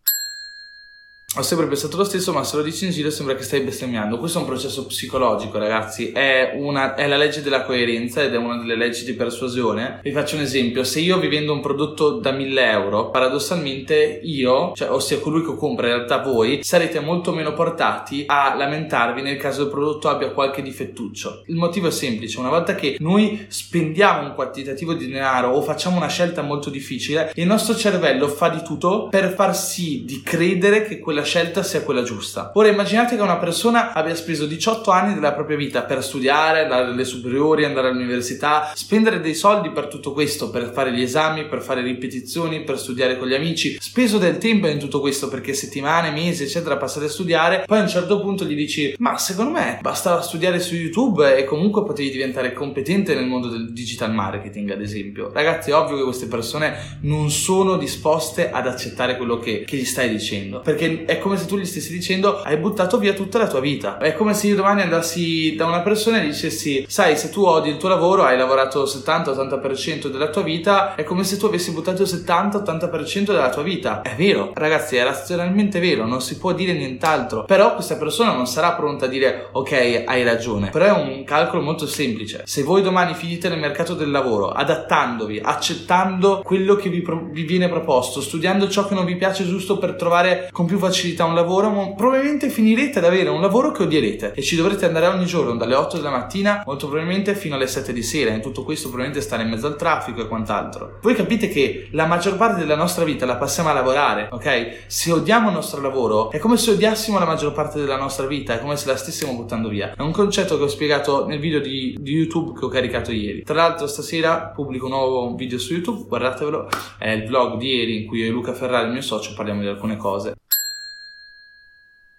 Ho 1.37 1.43
sempre 1.43 1.69
pensato 1.69 1.97
lo 1.97 2.03
stesso, 2.03 2.32
ma 2.32 2.43
se 2.43 2.56
lo 2.56 2.62
dici 2.62 2.87
in 2.87 2.91
giro 2.91 3.09
sembra 3.09 3.37
che 3.37 3.44
stai 3.44 3.61
bestemmiando. 3.61 4.19
Questo 4.19 4.38
è 4.38 4.41
un 4.41 4.49
processo 4.49 4.85
psicologico, 4.87 5.59
ragazzi. 5.59 6.11
È, 6.11 6.55
una, 6.56 6.97
è, 6.97 7.06
la 7.06 7.17
legge 7.17 7.41
della 7.41 7.62
coerenza 7.62 8.21
ed 8.21 8.35
è 8.35 8.37
una 8.37 8.56
delle 8.56 8.75
leggi 8.75 9.05
di 9.05 9.12
persuasione. 9.12 10.00
Vi 10.03 10.11
faccio 10.11 10.35
un 10.35 10.43
esempio: 10.43 10.82
se 10.82 10.99
io 10.99 11.21
vi 11.21 11.29
vendo 11.29 11.53
un 11.53 11.61
prodotto 11.61 12.19
da 12.19 12.32
1000 12.32 12.71
euro, 12.73 13.11
paradossalmente 13.11 14.19
io, 14.25 14.73
cioè 14.75 14.91
ossia 14.91 15.21
colui 15.21 15.44
che 15.44 15.55
compra, 15.55 15.87
in 15.87 15.93
realtà 15.94 16.19
voi, 16.19 16.65
sarete 16.65 16.99
molto 16.99 17.32
meno 17.32 17.53
portati 17.53 18.25
a 18.27 18.56
lamentarvi 18.56 19.23
nel 19.23 19.37
caso 19.37 19.62
il 19.62 19.69
prodotto 19.69 20.09
abbia 20.09 20.32
qualche 20.32 20.62
difettuccio. 20.62 21.44
Il 21.47 21.55
motivo 21.55 21.87
è 21.87 21.93
semplice: 21.93 22.41
una 22.41 22.50
volta 22.50 22.75
che 22.75 22.96
noi 22.99 23.46
spendiamo 23.46 24.27
un 24.27 24.34
quantitativo 24.34 24.94
di 24.94 25.06
denaro 25.06 25.51
o 25.51 25.63
facciamo 25.63 25.96
una 25.96 26.08
scelta 26.08 26.43
molto 26.43 26.70
difficile, 26.70 27.31
il 27.37 27.46
nostro 27.46 27.77
cervello 27.77 28.27
fa 28.27 28.49
di 28.49 28.65
tutto 28.65 29.06
per 29.08 29.32
far 29.32 29.56
sì 29.56 30.03
di 30.05 30.22
credere 30.25 30.84
che 30.84 30.99
quella 30.99 31.19
quella 31.20 31.24
scelta 31.24 31.62
sia 31.62 31.82
quella 31.82 32.03
giusta. 32.03 32.50
Ora 32.55 32.69
immaginate 32.69 33.17
che 33.17 33.22
una 33.22 33.36
persona 33.36 33.93
abbia 33.93 34.15
speso 34.15 34.46
18 34.46 34.91
anni 34.91 35.15
della 35.15 35.32
propria 35.32 35.56
vita 35.56 35.82
per 35.82 36.03
studiare, 36.03 36.62
andare 36.62 36.86
alle 36.86 37.05
superiori, 37.05 37.65
andare 37.65 37.89
all'università, 37.89 38.72
spendere 38.74 39.20
dei 39.20 39.34
soldi 39.34 39.70
per 39.70 39.86
tutto 39.86 40.12
questo, 40.12 40.50
per 40.50 40.70
fare 40.72 40.93
gli 40.93 41.03
esami, 41.03 41.46
per 41.46 41.60
fare 41.60 41.82
ripetizioni, 41.82 42.62
per 42.65 42.79
studiare 42.79 43.19
con 43.19 43.29
gli 43.29 43.34
amici, 43.34 43.77
speso 43.81 44.19
del 44.19 44.39
tempo 44.39 44.67
in 44.67 44.79
tutto 44.79 45.00
questo 45.00 45.29
perché 45.29 45.53
settimane, 45.53 46.10
mesi, 46.10 46.44
eccetera, 46.44 46.77
passate 46.77 47.06
a 47.06 47.10
studiare, 47.10 47.65
poi 47.67 47.79
a 47.79 47.82
un 47.82 47.89
certo 47.89 48.20
punto 48.20 48.44
gli 48.44 48.55
dici 48.55 48.94
"Ma 48.98 49.19
secondo 49.19 49.53
me 49.53 49.79
bastava 49.81 50.22
studiare 50.22 50.60
su 50.60 50.74
YouTube 50.74 51.36
e 51.36 51.44
comunque 51.44 51.84
potevi 51.84 52.10
diventare 52.10 52.53
competente 52.53 53.15
nel 53.15 53.27
mondo 53.27 53.48
del 53.48 53.72
digital 53.72 54.12
marketing, 54.12 54.70
ad 54.70 54.81
esempio". 54.81 55.31
Ragazzi, 55.32 55.70
è 55.70 55.74
ovvio 55.74 55.96
che 55.96 56.05
queste 56.05 56.27
persone 56.27 56.98
non 57.03 57.31
sono 57.31 57.77
disposte 57.77 58.50
ad 58.50 58.67
accettare 58.67 59.17
quello 59.17 59.39
che, 59.39 59.65
che 59.67 59.77
gli 59.77 59.84
stai 59.84 60.08
dicendo, 60.08 60.60
perché 60.60 61.05
è 61.10 61.19
come 61.19 61.36
se 61.36 61.46
tu 61.46 61.58
gli 61.58 61.67
stessi 61.67 61.90
dicendo 61.93 62.40
hai 62.40 62.56
buttato 62.56 62.96
via 62.96 63.12
tutta 63.14 63.38
la 63.38 63.48
tua 63.48 63.58
vita. 63.58 63.98
È 63.98 64.14
come 64.14 64.32
se 64.32 64.46
io 64.46 64.55
domani 64.55 64.82
andassi 64.82 65.56
da 65.56 65.67
una 65.67 65.81
persona 65.81 66.22
e 66.22 66.26
dicessi 66.26 66.84
sai 66.86 67.17
se 67.17 67.31
tu 67.31 67.43
odi 67.43 67.69
il 67.69 67.79
tuo 67.79 67.88
lavoro 67.88 68.22
hai 68.22 68.38
lavorato 68.38 68.84
70-80% 68.84 70.06
della 70.06 70.29
tua 70.29 70.43
vita 70.43 70.94
è 70.94 71.02
come 71.02 71.24
se 71.24 71.36
tu 71.36 71.46
avessi 71.46 71.72
buttato 71.72 72.02
il 72.02 72.08
70-80% 72.08 73.24
della 73.24 73.50
tua 73.50 73.62
vita. 73.62 74.02
È 74.02 74.14
vero, 74.17 74.52
ragazzi, 74.55 74.94
è 74.94 75.02
razionalmente 75.02 75.81
vero, 75.81 76.06
non 76.06 76.22
si 76.22 76.38
può 76.38 76.52
dire 76.52 76.74
nient'altro. 76.74 77.43
Però 77.43 77.74
questa 77.74 77.96
persona 77.96 78.32
non 78.32 78.46
sarà 78.46 78.74
pronta 78.74 79.06
a 79.06 79.08
dire 79.08 79.48
ok, 79.50 80.05
hai 80.06 80.22
ragione. 80.22 80.70
Però 80.70 80.84
è 80.84 80.93
un 80.93 81.24
calcolo 81.24 81.60
molto 81.60 81.88
semplice. 81.88 82.43
Se 82.44 82.62
voi 82.62 82.82
domani 82.82 83.14
finite 83.14 83.48
nel 83.48 83.58
mercato 83.58 83.94
del 83.94 84.12
lavoro 84.12 84.50
adattandovi, 84.50 85.40
accettando 85.43 86.40
quello 86.44 86.76
che 86.76 86.88
vi, 86.88 87.02
pro- 87.02 87.26
vi 87.32 87.43
viene 87.43 87.69
proposto, 87.69 88.20
studiando 88.20 88.69
ciò 88.69 88.86
che 88.86 88.94
non 88.94 89.05
vi 89.05 89.17
piace 89.17 89.44
giusto 89.44 89.76
per 89.76 89.94
trovare 89.94 90.48
con 90.52 90.67
più 90.67 90.79
facilità 90.79 90.98
facilità 91.01 91.25
un 91.25 91.35
lavoro, 91.35 91.95
probabilmente 91.97 92.51
finirete 92.51 92.99
ad 92.99 93.07
avere 93.07 93.31
un 93.31 93.41
lavoro 93.41 93.73
che 93.73 93.85
odierete 93.85 94.35
e 94.35 94.43
ci 94.43 94.55
dovrete 94.55 94.85
andare 94.85 95.07
ogni 95.07 95.25
giorno 95.25 95.57
dalle 95.57 95.75
8 95.75 95.97
della 95.97 96.11
mattina, 96.11 96.63
molto 96.67 96.89
probabilmente 96.89 97.35
fino 97.35 97.55
alle 97.55 97.67
7 97.67 97.95
di 97.95 98.03
sera. 98.03 98.33
In 98.33 98.43
tutto 98.43 98.65
questo 98.65 98.89
probabilmente 98.89 99.25
stare 99.27 99.43
in 99.43 99.49
mezzo 99.49 99.67
al 99.67 99.77
traffico 99.77 100.21
e 100.21 100.29
quant'altro. 100.29 100.99
Voi 101.01 101.15
capite 101.15 101.49
che 101.49 101.89
la 101.93 102.05
maggior 102.05 102.37
parte 102.37 102.61
della 102.61 102.77
nostra 102.77 103.05
vita 103.05 103.25
la 103.25 103.37
passiamo 103.37 103.71
a 103.71 103.73
lavorare, 103.73 104.29
ok? 104.31 104.85
Se 104.89 105.11
odiamo 105.11 105.49
il 105.49 105.55
nostro 105.55 105.81
lavoro 105.81 106.31
è 106.31 106.39
come 106.39 106.59
se 106.59 106.73
odiassimo 106.73 107.19
la 107.19 107.25
maggior 107.25 107.53
parte 107.53 107.81
della 107.81 107.97
nostra 107.97 108.27
vita, 108.27 108.55
è 108.55 108.61
come 108.61 108.77
se 108.77 108.87
la 108.87 108.97
stessimo 108.97 109.33
buttando 109.33 109.71
via. 109.71 109.95
È 109.97 110.03
un 110.03 110.13
concetto 110.13 110.59
che 110.59 110.65
ho 110.65 110.69
spiegato 110.69 111.27
nel 111.27 111.39
video 111.39 111.61
di, 111.61 111.97
di 111.99 112.13
YouTube 112.13 112.59
che 112.59 112.67
ho 112.67 112.69
caricato 112.69 113.11
ieri. 113.11 113.43
Tra 113.43 113.55
l'altro 113.55 113.87
stasera 113.87 114.53
pubblico 114.55 114.85
un 114.85 114.93
nuovo 114.93 115.35
video 115.35 115.59
su 115.59 115.73
YouTube, 115.73 116.07
guardatevelo, 116.07 116.69
è 116.99 117.09
il 117.09 117.25
vlog 117.25 117.57
di 117.57 117.75
ieri 117.75 118.03
in 118.03 118.07
cui 118.07 118.19
io 118.19 118.27
e 118.27 118.29
Luca 118.29 118.53
Ferrari, 118.53 118.87
il 118.87 118.93
mio 118.93 119.03
socio, 119.03 119.33
parliamo 119.35 119.63
di 119.63 119.67
alcune 119.67 119.97
cose. 119.97 120.35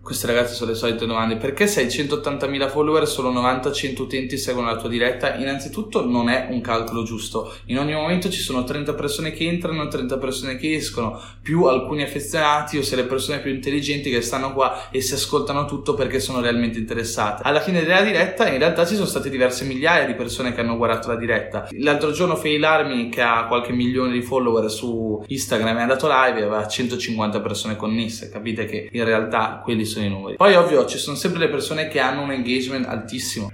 Queste 0.04 0.26
ragazze 0.26 0.56
sono 0.56 0.72
le 0.72 0.76
solite 0.76 1.06
domande. 1.06 1.38
Perché 1.38 1.68
se 1.68 1.82
hai 1.82 1.86
180.000 1.86 2.70
follower 2.70 3.08
solo 3.08 3.32
90-100 3.32 4.02
utenti 4.02 4.36
seguono 4.36 4.72
la 4.72 4.76
tua 4.76 4.90
diretta? 4.90 5.36
Innanzitutto 5.36 6.04
non 6.04 6.28
è 6.28 6.48
un 6.50 6.60
calcolo 6.60 7.04
giusto. 7.04 7.54
In 7.66 7.78
ogni 7.78 7.94
momento 7.94 8.28
ci 8.30 8.42
sono 8.42 8.64
30 8.64 8.96
persone 8.96 9.32
che 9.32 9.48
entrano 9.48 9.84
e 9.84 9.88
30 9.90 10.18
persone 10.18 10.58
che 10.58 10.74
escono, 10.74 11.22
più 11.42 11.66
alcuni 11.66 12.02
affezionati 12.02 12.80
o 12.80 12.84
se 12.84 12.96
le 12.96 13.04
persone 13.04 13.40
più 13.42 13.52
intelligenti 13.52 14.10
che 14.10 14.22
stanno 14.22 14.54
qua 14.54 14.90
e 14.90 15.02
si 15.02 15.14
ascoltano 15.14 15.66
tutto 15.66 15.94
perché 15.94 16.20
sono 16.20 16.42
realmente 16.42 16.80
interessate. 16.80 17.44
Alla 17.46 17.62
fine 17.62 17.84
della 17.84 18.02
diretta 18.02 18.50
in 18.50 18.58
realtà 18.58 18.88
ci 18.88 18.96
sono 18.96 19.06
state 19.06 19.30
diverse 19.30 19.66
migliaia 19.66 20.08
di 20.08 20.16
persone 20.16 20.52
che 20.54 20.62
hanno 20.62 20.78
guardato 20.78 21.10
la 21.10 21.16
diretta. 21.16 21.68
L'altro 21.78 22.12
giorno 22.12 22.36
Fail 22.36 22.64
Army 22.64 23.10
che 23.10 23.22
ha 23.22 23.46
qualche 23.46 23.72
milione 23.72 24.12
di 24.12 24.24
follower 24.24 24.70
su 24.72 25.24
Instagram 25.28 25.78
è 25.78 25.82
andato 25.82 26.08
live 26.08 26.40
e 26.40 26.44
aveva 26.44 26.68
150 26.68 27.40
persone 27.40 27.76
connesse. 27.76 28.30
Capite 28.32 28.66
che 28.66 28.90
in 28.92 29.06
realtà 29.06 29.62
quelli 29.64 29.86
sono 29.86 29.91
i 30.00 30.10
numeri. 30.10 30.38
Poi 30.38 30.56
ovvio 30.56 30.86
ci 30.86 30.98
sono 30.98 31.16
sempre 31.16 31.40
le 31.40 31.50
persone 31.50 31.88
che 31.88 32.00
hanno 32.00 32.22
un 32.22 32.32
engagement 32.32 32.88
altissimo. 32.88 33.52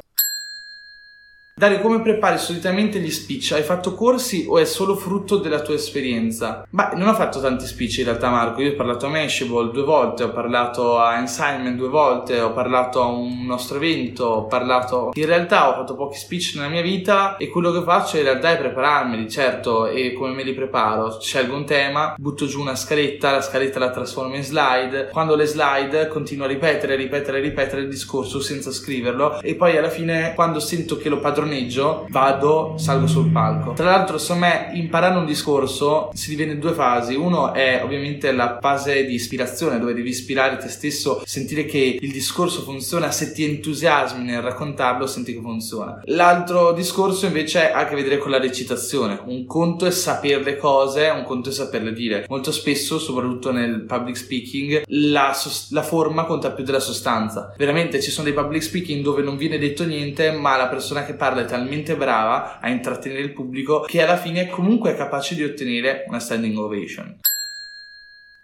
Dario, 1.60 1.80
come 1.80 2.04
prepari 2.04 2.38
solitamente 2.38 3.00
gli 3.00 3.10
speech? 3.10 3.54
Hai 3.54 3.64
fatto 3.64 3.96
corsi 3.96 4.46
o 4.48 4.60
è 4.60 4.66
solo 4.66 4.96
frutto 4.96 5.38
della 5.38 5.62
tua 5.62 5.74
esperienza? 5.74 6.64
Beh, 6.70 6.90
non 6.94 7.08
ho 7.08 7.16
fatto 7.16 7.42
tanti 7.42 7.66
speech 7.66 7.98
in 7.98 8.04
realtà, 8.04 8.30
Marco. 8.30 8.62
Io 8.62 8.74
ho 8.74 8.76
parlato 8.76 9.08
a 9.08 9.10
Mashable 9.10 9.72
due 9.72 9.82
volte, 9.82 10.22
ho 10.22 10.30
parlato 10.30 11.00
a 11.00 11.18
Ensignment 11.18 11.76
due 11.76 11.88
volte, 11.88 12.40
ho 12.40 12.54
parlato 12.54 13.02
a 13.02 13.08
un 13.08 13.44
nostro 13.48 13.78
evento, 13.78 14.26
ho 14.26 14.46
parlato... 14.46 15.10
In 15.16 15.26
realtà 15.26 15.70
ho 15.70 15.74
fatto 15.74 15.96
pochi 15.96 16.20
speech 16.20 16.52
nella 16.54 16.68
mia 16.68 16.84
vita 16.84 17.38
e 17.38 17.48
quello 17.48 17.72
che 17.72 17.82
faccio 17.82 18.18
in 18.18 18.24
realtà 18.26 18.52
è 18.52 18.60
prepararmeli, 18.60 19.28
certo, 19.28 19.88
e 19.88 20.14
come 20.14 20.36
me 20.36 20.44
li 20.44 20.54
preparo? 20.54 21.20
Scelgo 21.20 21.56
un 21.56 21.66
tema, 21.66 22.14
butto 22.20 22.46
giù 22.46 22.62
una 22.62 22.76
scaletta, 22.76 23.32
la 23.32 23.42
scaletta 23.42 23.80
la 23.80 23.90
trasformo 23.90 24.36
in 24.36 24.44
slide. 24.44 25.10
Quando 25.12 25.34
le 25.36 25.48
slide 25.48 26.08
continuo 26.08 26.46
a 26.46 26.50
ripetere, 26.50 26.96
ripetere, 26.96 27.40
ripetere 27.40 27.82
il 27.82 27.90
discorso 27.90 28.42
senza 28.42 28.70
scriverlo 28.70 29.42
e 29.42 29.56
poi 29.56 29.76
alla 29.76 29.90
fine 29.90 30.34
quando 30.36 30.60
sento 30.60 30.98
che 30.98 31.10
lo 31.10 31.18
padroneggio 31.18 31.46
padroneggio, 31.48 32.06
vado, 32.10 32.74
salgo 32.78 33.08
sul 33.08 33.32
palco. 33.32 33.74
Tra 33.74 33.86
l'altro, 33.86 34.18
secondo 34.18 34.46
me, 34.46 34.70
imparare 34.74 35.18
un 35.18 35.26
discorso 35.26 36.10
si 36.14 36.30
divide 36.30 36.52
in 36.52 36.60
due 36.60 36.74
fasi. 36.74 37.16
Uno 37.16 37.54
è 37.54 37.82
ovviamente 37.84 38.32
la 38.32 38.58
fase 38.62 39.06
di 39.06 39.14
ispirazione, 39.14 39.80
dove 39.80 39.94
devi 39.94 40.10
ispirare 40.10 40.58
te 40.58 40.68
stesso, 40.68 41.22
sentire 41.26 41.66
che 41.66 41.98
il 42.00 42.12
discorso 42.12 42.62
funziona, 42.62 43.12
se 43.12 43.32
ti 43.32 43.44
entusiasmi 43.44 44.24
nel 44.24 44.42
raccontarlo, 44.42 45.08
senti 45.08 45.34
che 45.34 45.42
funziona. 45.42 46.02
L'altro 46.06 46.74
discorso 46.74 47.26
invece 47.26 47.72
ha 47.72 47.80
a 47.80 47.86
che 47.86 47.96
vedere 47.96 48.18
con 48.18 48.32
la 48.32 48.40
recitazione. 48.40 49.20
Un 49.26 49.46
conto 49.46 49.86
è 49.86 49.92
sapere 49.92 50.44
le 50.44 50.58
cose, 50.58 51.10
un 51.10 51.24
conto 51.24 51.50
è 51.50 51.52
saperle 51.52 51.94
dire. 51.94 52.26
Molto 52.28 52.52
spesso, 52.52 53.00
soprattutto 53.00 53.52
nel 53.52 53.86
public 53.86 54.18
speaking, 54.18 54.84
la, 54.88 55.36
la 55.70 55.84
forma 55.84 56.26
conta 56.26 56.52
più 56.52 56.64
della 56.64 56.80
sostanza. 56.80 57.54
Veramente 57.58 58.02
ci 58.02 58.12
sono 58.12 58.26
dei 58.26 58.36
public 58.36 58.64
speaking 58.64 59.04
dove 59.04 59.22
non 59.22 59.38
viene 59.38 59.58
detto 59.58 59.86
niente, 59.86 60.32
ma 60.32 60.58
la 60.58 60.68
persona 60.68 61.06
che 61.06 61.14
parla 61.14 61.37
è 61.42 61.46
talmente 61.46 61.96
brava 61.96 62.60
a 62.60 62.70
intrattenere 62.70 63.22
il 63.22 63.34
pubblico 63.34 63.82
che 63.82 64.02
alla 64.02 64.18
fine 64.18 64.42
è 64.42 64.50
comunque 64.50 64.96
capace 64.96 65.36
di 65.36 65.44
ottenere 65.44 66.06
una 66.08 66.20
standing 66.20 66.58
ovation. 66.58 67.20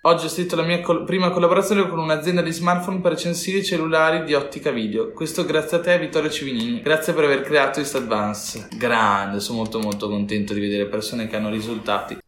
Oggi 0.05 0.25
ho 0.25 0.29
scritto 0.29 0.57
la 0.57 0.63
mia 0.63 0.81
col- 0.81 1.05
prima 1.05 1.29
collaborazione 1.29 1.87
con 1.87 1.97
un'azienda 1.97 2.41
di 2.41 2.51
smartphone 2.51 2.99
per 2.99 3.13
recensire 3.13 3.59
i 3.59 3.63
cellulari 3.63 4.25
di 4.25 4.33
ottica 4.33 4.69
video. 4.69 5.13
Questo 5.13 5.45
grazie 5.45 5.77
a 5.77 5.79
te 5.79 5.97
Vittorio 5.97 6.29
Civinini. 6.29 6.81
Grazie 6.81 7.13
per 7.13 7.23
aver 7.23 7.41
creato 7.41 7.79
East 7.79 7.95
Advance. 7.95 8.67
Grande, 8.75 9.39
sono 9.39 9.59
molto 9.59 9.79
molto 9.79 10.09
contento 10.09 10.53
di 10.53 10.59
vedere 10.59 10.87
persone 10.87 11.27
che 11.27 11.37
hanno 11.37 11.49
risultati. 11.49 12.22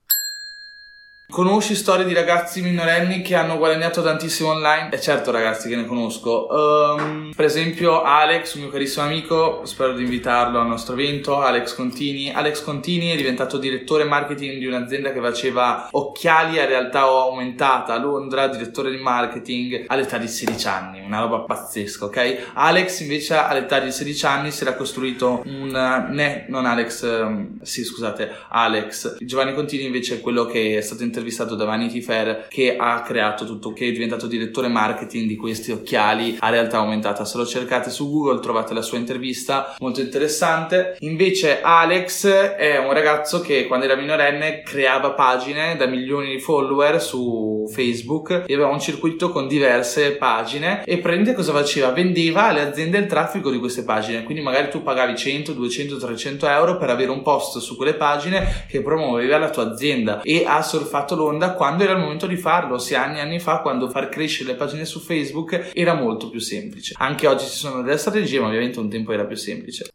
Conosci 1.28 1.74
storie 1.74 2.06
di 2.06 2.14
ragazzi 2.14 2.62
minorenni 2.62 3.24
che 3.24 3.34
hanno 3.34 3.58
guadagnato 3.58 4.04
tantissimo 4.04 4.50
online? 4.50 4.92
E 4.92 5.02
certo 5.02 5.32
ragazzi 5.32 5.68
che 5.68 5.76
ne 5.76 5.86
conosco. 5.86 6.48
Um, 6.52 7.34
per 7.36 7.46
esempio 7.46 8.04
Alex, 8.04 8.54
un 8.54 8.62
mio 8.62 8.70
carissimo 8.70 9.06
amico, 9.06 9.62
spero 9.66 9.94
di 9.94 10.04
invitarlo 10.04 10.60
al 10.60 10.68
nostro 10.68 10.94
evento, 10.94 11.42
Alex 11.42 11.74
Contini. 11.74 12.32
Alex 12.32 12.62
Contini 12.62 13.10
è 13.10 13.16
diventato 13.16 13.58
direttore 13.58 14.04
marketing 14.04 14.60
di 14.60 14.68
un'azienda 14.68 15.12
che 15.12 15.20
faceva 15.20 15.88
occhiali 15.92 16.60
a 16.60 16.66
realtà 16.66 17.02
aumentata 17.02 17.96
a 17.96 18.00
Londra, 18.00 18.48
direttore 18.48 18.92
di 18.92 18.98
marketing 18.98 19.86
all'età 19.88 20.20
di 20.20 20.28
16 20.28 20.68
anni, 20.68 21.02
una 21.04 21.22
roba 21.22 21.40
pazzesca, 21.40 22.06
ok? 22.06 22.52
Alex 22.54 23.00
invece 23.00 23.34
all'età 23.34 23.80
di 23.80 23.92
16 23.92 24.26
anni 24.28 24.52
si 24.52 24.62
era 24.62 24.76
costruito 24.76 25.42
un... 25.44 26.08
ne, 26.12 26.46
non 26.50 26.68
Alex, 26.68 27.02
um, 27.02 27.62
sì 27.64 27.84
scusate, 27.84 28.32
Alex. 28.50 29.18
Giovanni 29.22 29.56
Contini 29.56 29.86
invece 29.86 30.18
è 30.18 30.22
quello 30.22 30.46
che 30.46 30.78
è 30.78 30.82
stato 30.82 30.98
intervistato 31.02 31.14
intervistato 31.16 31.56
da 31.56 31.64
Vanity 31.64 32.02
Fair 32.02 32.48
che 32.50 32.76
ha 32.78 33.02
creato 33.02 33.46
tutto, 33.46 33.72
che 33.72 33.88
è 33.88 33.92
diventato 33.92 34.28
direttore 34.28 34.68
marketing 34.68 35.28
di 35.28 35.38
questi 35.38 35.72
occhiali 35.72 36.36
a 36.40 36.50
realtà 36.50 36.78
aumentata. 36.78 37.24
Se 37.24 37.38
lo 37.38 37.46
cercate 37.46 37.90
su 37.90 38.12
Google 38.12 38.42
trovate 38.42 38.74
la 38.74 38.82
sua 38.82 38.98
intervista, 38.98 39.76
molto 39.80 40.02
interessante. 40.02 40.98
Invece 41.00 41.62
Alex 41.62 42.28
è 42.28 42.78
un 42.78 42.92
ragazzo 42.92 43.40
che 43.40 43.66
quando 43.66 43.86
era 43.86 43.96
minorenne 43.96 44.62
creava 44.62 45.12
pagine 45.12 45.78
da 45.78 45.86
milioni 45.86 46.32
di 46.32 46.40
follower 46.40 47.02
su 47.02 47.55
Facebook 47.68 48.44
e 48.46 48.54
aveva 48.54 48.70
un 48.70 48.80
circuito 48.80 49.30
con 49.30 49.48
diverse 49.48 50.14
pagine 50.14 50.84
e 50.86 51.00
prende 51.00 51.34
cosa 51.34 51.52
faceva? 51.52 51.92
Vendeva 51.92 52.46
alle 52.46 52.62
aziende 52.62 52.98
il 52.98 53.06
traffico 53.06 53.52
di 53.52 53.60
queste 53.60 53.84
pagine. 53.84 54.24
Quindi 54.24 54.44
magari 54.44 54.70
tu 54.70 54.84
pagavi 54.84 55.16
100, 55.16 55.54
200, 55.54 55.98
300 55.98 56.48
euro 56.48 56.78
per 56.78 56.90
avere 56.90 57.12
un 57.12 57.22
post 57.22 57.60
su 57.60 57.76
quelle 57.76 57.96
pagine 57.96 58.66
che 58.68 58.82
promuoveva 58.82 59.38
la 59.38 59.50
tua 59.50 59.72
azienda 59.72 60.22
e 60.22 60.44
ha 60.46 60.62
surfato 60.62 61.16
l'onda 61.16 61.54
quando 61.54 61.84
era 61.84 61.94
il 61.94 62.00
momento 62.00 62.28
di 62.28 62.38
farlo, 62.38 62.76
ossia 62.76 63.04
anni 63.04 63.18
e 63.18 63.22
anni 63.22 63.40
fa 63.40 63.60
quando 63.60 63.90
far 63.90 64.10
crescere 64.10 64.52
le 64.52 64.56
pagine 64.56 64.86
su 64.86 65.00
Facebook 65.00 65.72
era 65.74 65.94
molto 65.94 66.30
più 66.30 66.40
semplice. 66.40 66.94
Anche 66.98 67.28
oggi 67.28 67.46
ci 67.46 67.58
sono 67.58 67.82
delle 67.82 67.98
strategie, 67.98 68.40
ma 68.40 68.48
ovviamente 68.48 68.80
un 68.80 68.90
tempo 68.90 69.12
era 69.12 69.26
più 69.26 69.36
semplice. 69.36 69.90